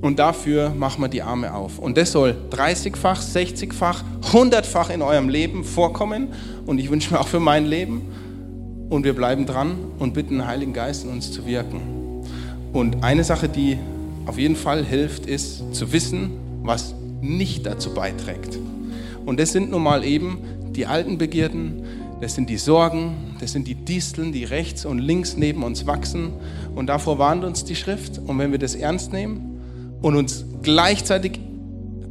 Und 0.00 0.18
dafür 0.18 0.70
machen 0.70 1.00
wir 1.02 1.08
die 1.08 1.22
Arme 1.22 1.54
auf. 1.54 1.78
Und 1.78 1.96
das 1.96 2.12
soll 2.12 2.36
30-fach, 2.50 3.22
60-fach, 3.22 4.04
100-fach 4.32 4.90
in 4.90 5.00
eurem 5.00 5.30
Leben 5.30 5.64
vorkommen. 5.64 6.28
Und 6.66 6.78
ich 6.78 6.90
wünsche 6.90 7.14
mir 7.14 7.20
auch 7.20 7.28
für 7.28 7.40
mein 7.40 7.64
Leben. 7.64 8.02
Und 8.90 9.04
wir 9.04 9.14
bleiben 9.14 9.46
dran 9.46 9.76
und 9.98 10.12
bitten 10.12 10.34
den 10.38 10.46
Heiligen 10.46 10.74
Geist 10.74 11.04
in 11.04 11.10
uns 11.10 11.32
zu 11.32 11.46
wirken. 11.46 11.80
Und 12.74 13.02
eine 13.02 13.24
Sache, 13.24 13.48
die 13.48 13.78
auf 14.26 14.38
jeden 14.38 14.56
Fall 14.56 14.84
hilft, 14.84 15.24
ist 15.24 15.74
zu 15.74 15.90
wissen, 15.92 16.32
was 16.62 16.94
nicht 17.22 17.64
dazu 17.64 17.94
beiträgt. 17.94 18.58
Und 19.24 19.40
das 19.40 19.52
sind 19.52 19.70
nun 19.70 19.82
mal 19.82 20.04
eben 20.04 20.38
die 20.72 20.84
alten 20.84 21.16
Begierden, 21.16 21.82
das 22.24 22.36
sind 22.36 22.48
die 22.48 22.56
Sorgen, 22.56 23.36
das 23.38 23.52
sind 23.52 23.68
die 23.68 23.74
Disteln, 23.74 24.32
die 24.32 24.44
rechts 24.44 24.86
und 24.86 24.98
links 24.98 25.36
neben 25.36 25.62
uns 25.62 25.86
wachsen. 25.86 26.32
Und 26.74 26.86
davor 26.86 27.18
warnt 27.18 27.44
uns 27.44 27.66
die 27.66 27.76
Schrift. 27.76 28.16
Und 28.16 28.38
wenn 28.38 28.50
wir 28.50 28.58
das 28.58 28.74
ernst 28.74 29.12
nehmen 29.12 29.60
und 30.00 30.16
uns 30.16 30.42
gleichzeitig 30.62 31.38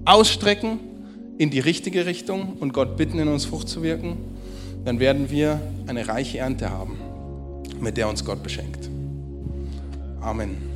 ausstrecken 0.06 0.80
in 1.40 1.50
die 1.50 1.60
richtige 1.60 2.06
Richtung 2.06 2.58
und 2.60 2.74
Gott 2.74 2.96
bitten, 2.96 3.18
in 3.18 3.28
uns 3.28 3.46
Frucht 3.46 3.68
zu 3.68 3.82
wirken, 3.82 4.18
dann 4.86 5.00
werden 5.00 5.32
wir 5.32 5.60
eine 5.88 6.08
reiche 6.08 6.38
Ernte 6.38 6.70
haben, 6.70 6.96
mit 7.80 7.98
der 7.98 8.08
uns 8.08 8.24
Gott 8.24 8.44
beschenkt. 8.44 8.88
Amen. 10.22 10.73